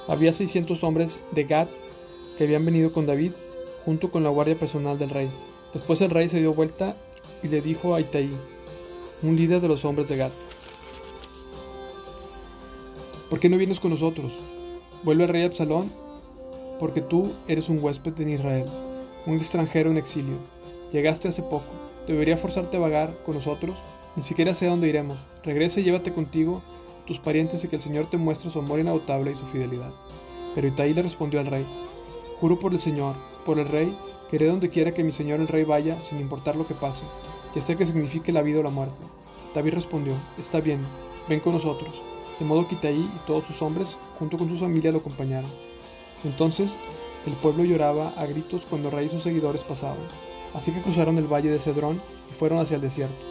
Había 0.09 0.33
600 0.33 0.83
hombres 0.83 1.21
de 1.31 1.45
Gad 1.45 1.69
que 2.37 2.45
habían 2.45 2.65
venido 2.65 2.93
con 2.93 3.07
David, 3.07 3.33
junto 3.85 4.11
con 4.11 4.23
la 4.23 4.31
guardia 4.31 4.59
personal 4.59 4.99
del 4.99 5.11
rey. 5.11 5.31
Después 5.73 6.01
el 6.01 6.11
rey 6.11 6.29
se 6.29 6.41
dio 6.41 6.55
vuelta 6.55 6.97
y 7.43 7.49
le 7.49 7.61
dijo 7.61 7.95
a 7.95 8.01
Itaí, 8.01 8.37
un 9.23 9.37
líder 9.37 9.61
de 9.61 9.69
los 9.69 9.85
hombres 9.85 10.09
de 10.09 10.17
Gad, 10.17 10.33
¿por 13.31 13.41
qué 13.41 13.49
no 13.49 13.57
vienes 13.57 13.81
con 13.81 13.91
nosotros? 13.91 14.33
Vuelve 15.03 15.25
el 15.25 15.31
rey 15.31 15.45
Absalón, 15.45 15.93
porque 16.79 17.01
tú 17.01 17.33
eres 17.49 17.69
un 17.69 17.83
huésped 17.83 18.21
en 18.21 18.31
Israel, 18.31 18.67
un 19.27 19.37
extranjero 19.37 19.91
en 19.91 19.99
exilio. 19.99 20.37
Llegaste 20.93 21.29
hace 21.29 21.43
poco, 21.43 21.71
debería 22.07 22.37
forzarte 22.37 22.77
a 22.77 22.81
vagar 22.81 23.17
con 23.25 23.35
nosotros, 23.35 23.79
ni 24.17 24.23
siquiera 24.23 24.55
sé 24.55 24.67
a 24.67 24.71
dónde 24.71 24.89
iremos. 24.89 25.19
Regresa 25.45 25.81
y 25.81 25.85
llévate 25.85 26.13
contigo 26.13 26.63
tus 27.07 27.19
parientes 27.19 27.65
y 27.65 27.69
que 27.69 27.77
el 27.77 27.83
Señor 27.83 28.11
te 28.11 28.17
muestre 28.17 28.51
su 28.51 28.59
amor 28.59 28.81
inagotable 28.81 29.33
y 29.33 29.37
su 29.37 29.47
fidelidad. 29.47 29.93
Pero 30.55 30.69
Itaí 30.69 30.93
le 30.93 31.03
respondió 31.03 31.41
al 31.41 31.47
rey, 31.47 31.67
Juro 32.43 32.59
por 32.59 32.73
el 32.73 32.81
Señor, 32.81 33.15
por 33.47 33.61
el 33.61 33.69
rey, 33.69 33.97
que 34.29 34.35
iré 34.35 34.49
donde 34.49 34.69
quiera 34.69 34.91
que 34.91 35.05
mi 35.05 35.13
señor 35.13 35.39
el 35.39 35.47
rey 35.47 35.63
vaya, 35.63 36.01
sin 36.01 36.19
importar 36.19 36.57
lo 36.57 36.67
que 36.67 36.75
pase, 36.75 37.05
ya 37.55 37.63
sea 37.63 37.77
que 37.77 37.87
signifique 37.87 38.33
la 38.33 38.43
vida 38.43 38.59
o 38.59 38.63
la 38.65 38.71
muerte. 38.71 38.97
David 39.55 39.75
respondió, 39.75 40.15
Está 40.37 40.59
bien, 40.59 40.81
ven 41.29 41.39
con 41.39 41.53
nosotros. 41.53 42.03
De 42.41 42.45
modo 42.45 42.67
que 42.67 42.75
Itaí 42.75 42.99
y 42.99 43.27
todos 43.29 43.45
sus 43.45 43.63
hombres, 43.63 43.97
junto 44.19 44.39
con 44.39 44.49
su 44.49 44.59
familia, 44.59 44.91
lo 44.91 44.99
acompañaron. 44.99 45.53
Entonces 46.25 46.77
el 47.27 47.35
pueblo 47.35 47.63
lloraba 47.63 48.09
a 48.17 48.27
gritos 48.27 48.67
cuando 48.69 48.89
el 48.89 48.95
rey 48.97 49.07
y 49.07 49.11
sus 49.11 49.23
seguidores 49.23 49.63
pasaban. 49.63 50.09
Así 50.53 50.73
que 50.73 50.83
cruzaron 50.83 51.19
el 51.19 51.33
valle 51.33 51.49
de 51.49 51.61
Cedrón 51.61 52.03
y 52.29 52.35
fueron 52.35 52.59
hacia 52.59 52.75
el 52.75 52.83
desierto. 52.83 53.25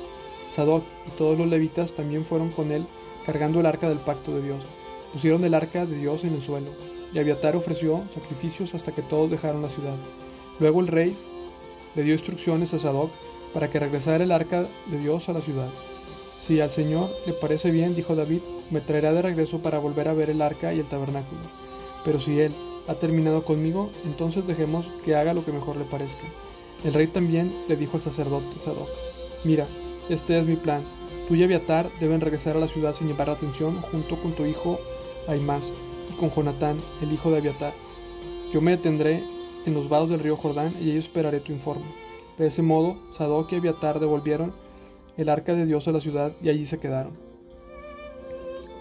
Sadoc 0.48 0.86
y 1.06 1.12
todos 1.18 1.38
los 1.38 1.50
levitas 1.50 1.92
también 1.92 2.24
fueron 2.24 2.50
con 2.52 2.72
él 2.72 2.88
cargando 3.26 3.60
el 3.60 3.66
arca 3.66 3.90
del 3.90 4.00
pacto 4.00 4.34
de 4.34 4.42
Dios. 4.42 4.64
Pusieron 5.12 5.44
el 5.44 5.54
arca 5.54 5.86
de 5.86 5.98
Dios 5.98 6.24
en 6.24 6.34
el 6.34 6.42
suelo, 6.42 6.72
y 7.14 7.20
Abiatar 7.20 7.56
ofreció 7.56 8.04
sacrificios 8.14 8.74
hasta 8.74 8.92
que 8.92 9.02
todos 9.02 9.30
dejaron 9.30 9.62
la 9.62 9.70
ciudad. 9.70 9.96
Luego 10.60 10.82
el 10.82 10.88
rey 10.88 11.18
le 11.96 12.04
dio 12.04 12.14
instrucciones 12.14 12.74
a 12.74 12.80
Sadoc 12.80 13.12
para 13.54 13.70
que 13.70 13.80
regresara 13.80 14.24
el 14.24 14.32
arca 14.32 14.68
de 14.88 14.98
Dios 14.98 15.28
a 15.28 15.34
la 15.34 15.42
ciudad. 15.42 15.70
Si 16.38 16.60
al 16.60 16.72
Señor 16.72 17.10
le 17.26 17.34
parece 17.34 17.70
bien, 17.72 17.96
dijo 17.96 18.16
David, 18.16 18.42
me 18.70 18.82
traerá 18.82 19.12
de 19.14 19.22
regreso 19.22 19.60
para 19.60 19.80
volver 19.80 20.08
a 20.08 20.14
ver 20.14 20.30
el 20.30 20.42
arca 20.42 20.74
y 20.74 20.80
el 20.80 20.88
tabernáculo. 20.88 21.42
Pero 22.06 22.20
si 22.20 22.40
él 22.40 22.54
ha 22.88 22.96
terminado 22.96 23.44
conmigo, 23.44 23.92
entonces 24.06 24.48
dejemos 24.48 24.90
que 25.06 25.16
haga 25.16 25.34
lo 25.34 25.46
que 25.46 25.52
mejor 25.52 25.76
le 25.76 25.86
parezca. 25.86 26.24
El 26.84 26.94
rey 26.94 27.08
también 27.08 27.54
le 27.68 27.76
dijo 27.76 27.98
al 27.98 28.04
sacerdote 28.04 28.60
Sadoc, 28.64 28.90
mira, 29.44 29.68
este 30.10 30.40
es 30.40 30.48
mi 30.48 30.56
plan. 30.56 30.84
Tú 31.28 31.36
y 31.36 31.44
Abiatar 31.44 31.92
deben 32.00 32.22
regresar 32.22 32.56
a 32.56 32.60
la 32.60 32.68
ciudad 32.68 32.94
sin 32.94 33.08
llevar 33.08 33.30
atención 33.30 33.82
junto 33.82 34.20
con 34.22 34.34
tu 34.34 34.46
hijo 34.46 34.80
Aimás 35.28 35.72
con 36.22 36.30
Jonatán, 36.30 36.78
el 37.02 37.12
hijo 37.12 37.32
de 37.32 37.40
Abiatar. 37.40 37.74
Yo 38.54 38.62
me 38.62 38.72
detendré 38.72 39.24
en 39.66 39.74
los 39.74 39.90
vados 39.90 40.12
del 40.12 40.20
río 40.20 40.38
Jordán 40.38 40.76
y 40.80 40.94
yo 40.94 41.00
esperaré 41.00 41.40
tu 41.40 41.52
informe. 41.52 41.88
De 42.38 42.46
ese 42.46 42.62
modo, 42.62 42.96
Sadoc 43.18 43.52
y 43.52 43.56
Abiatar 43.56 44.00
devolvieron 44.00 44.54
el 45.18 45.30
arca 45.30 45.56
de 45.56 45.66
Dios 45.66 45.88
a 45.88 45.92
la 45.92 46.00
ciudad 46.00 46.34
y 46.40 46.50
allí 46.50 46.68
se 46.68 46.80
quedaron. 46.80 47.18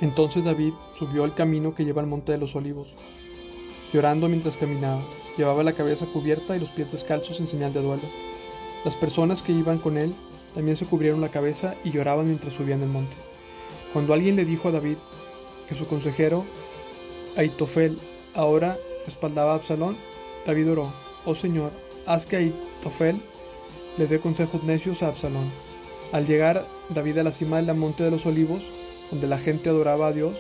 Entonces 0.03 0.45
David 0.45 0.75
subió 0.99 1.25
al 1.25 1.35
camino 1.35 1.75
que 1.75 1.87
lleva 1.87 2.03
al 2.03 2.09
monte 2.09 2.31
de 2.31 2.37
los 2.37 2.55
olivos, 2.57 2.89
llorando 3.91 4.29
mientras 4.29 4.59
caminaba. 4.59 5.03
Llevaba 5.39 5.63
la 5.63 5.73
cabeza 5.73 6.05
cubierta 6.13 6.55
y 6.55 6.61
los 6.61 6.71
pies 6.71 6.93
descalzos 6.93 7.41
en 7.41 7.49
señal 7.49 7.73
de 7.73 7.81
duelo. 7.81 8.05
Las 8.85 8.97
personas 8.97 9.41
que 9.41 9.53
iban 9.53 9.79
con 9.79 9.97
él 9.97 10.15
también 10.55 10.77
se 10.77 10.85
cubrieron 10.85 11.23
la 11.23 11.31
cabeza 11.31 11.75
y 11.85 11.91
lloraban 11.91 12.27
mientras 12.27 12.53
subían 12.53 12.83
el 12.83 12.89
monte. 12.91 13.17
Cuando 13.95 14.13
alguien 14.13 14.37
le 14.37 14.45
dijo 14.45 14.69
a 14.69 14.73
David 14.73 14.99
que 15.71 15.75
su 15.75 15.87
consejero 15.87 16.45
Aitofel 17.37 17.99
ahora 18.35 18.79
respaldaba 19.07 19.53
a 19.53 19.57
Absalón, 19.57 19.97
David 20.47 20.73
oró, 20.73 20.93
oh 21.25 21.35
Señor, 21.35 21.73
haz 22.07 22.27
que 22.27 22.37
Aitofel 22.37 23.21
le 23.99 24.07
dé 24.07 24.21
consejos 24.21 24.63
necios 24.65 25.03
a 25.03 25.09
Absalón. 25.09 25.51
Al 26.13 26.27
llegar 26.27 26.67
David 26.89 27.19
a 27.19 27.23
la 27.23 27.33
cima 27.33 27.63
del 27.63 27.75
monte 27.77 28.03
de 28.03 28.11
los 28.11 28.27
olivos, 28.27 28.63
donde 29.11 29.27
la 29.27 29.39
gente 29.39 29.69
adoraba 29.69 30.09
a 30.09 30.13
Dios, 30.13 30.37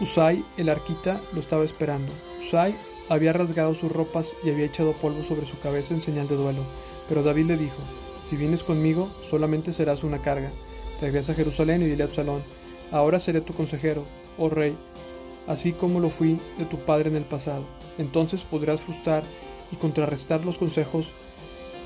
Usai, 0.00 0.42
el 0.56 0.70
arquita, 0.70 1.20
lo 1.32 1.40
estaba 1.40 1.62
esperando. 1.62 2.12
Usai 2.40 2.74
había 3.10 3.32
rasgado 3.32 3.74
sus 3.74 3.92
ropas 3.92 4.32
y 4.42 4.50
había 4.50 4.64
echado 4.64 4.92
polvo 4.92 5.24
sobre 5.24 5.44
su 5.44 5.58
cabeza 5.60 5.92
en 5.92 6.00
señal 6.00 6.26
de 6.26 6.36
duelo. 6.36 6.62
Pero 7.08 7.22
David 7.22 7.46
le 7.46 7.56
dijo, 7.56 7.82
si 8.28 8.36
vienes 8.36 8.62
conmigo, 8.62 9.10
solamente 9.28 9.72
serás 9.72 10.02
una 10.02 10.22
carga. 10.22 10.52
Regresa 11.00 11.32
a 11.32 11.34
Jerusalén 11.34 11.82
y 11.82 11.86
dile 11.86 12.04
a 12.04 12.06
Absalón, 12.06 12.42
ahora 12.92 13.20
seré 13.20 13.40
tu 13.40 13.52
consejero, 13.52 14.04
oh 14.38 14.48
rey, 14.48 14.74
así 15.50 15.72
como 15.72 15.98
lo 15.98 16.10
fui 16.10 16.40
de 16.58 16.64
tu 16.64 16.78
padre 16.78 17.10
en 17.10 17.16
el 17.16 17.24
pasado. 17.24 17.64
Entonces 17.98 18.44
podrás 18.44 18.80
frustrar 18.80 19.24
y 19.72 19.76
contrarrestar 19.76 20.44
los 20.44 20.58
consejos 20.58 21.10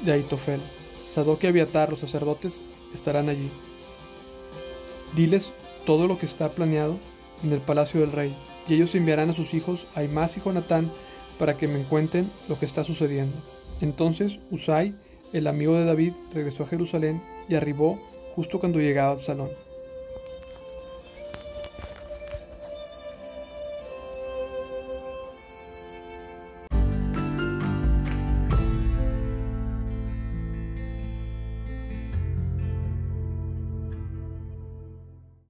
de 0.05 0.13
Aitofel. 0.13 0.61
Sadoc 1.09 1.43
y 1.43 1.47
Abiatar, 1.47 1.89
los 1.89 2.01
sacerdotes, 2.01 2.63
estarán 2.93 3.31
allí. 3.31 3.51
Diles 5.17 5.51
todo 5.87 6.07
lo 6.07 6.19
que 6.19 6.27
está 6.27 6.51
planeado 6.51 6.99
en 7.43 7.53
el 7.53 7.61
palacio 7.61 8.01
del 8.01 8.13
rey, 8.13 8.37
y 8.69 8.75
ellos 8.75 8.95
enviarán 8.95 9.31
a 9.31 9.35
sus 9.35 9.55
hijos 9.55 9.87
Aimás 9.95 10.37
y 10.37 10.41
Jonatán 10.41 10.93
para 11.39 11.57
que 11.57 11.67
me 11.67 11.85
cuenten 11.85 12.31
lo 12.49 12.59
que 12.59 12.67
está 12.67 12.85
sucediendo. 12.85 13.37
Entonces 13.81 14.41
Usai, 14.51 14.95
el 15.33 15.47
amigo 15.47 15.75
de 15.75 15.87
David, 15.87 16.13
regresó 16.35 16.65
a 16.65 16.67
Jerusalén 16.67 17.23
y 17.49 17.55
arribó 17.55 17.99
justo 18.35 18.61
cuando 18.61 18.79
llegaba 18.79 19.13
Absalón. 19.13 19.51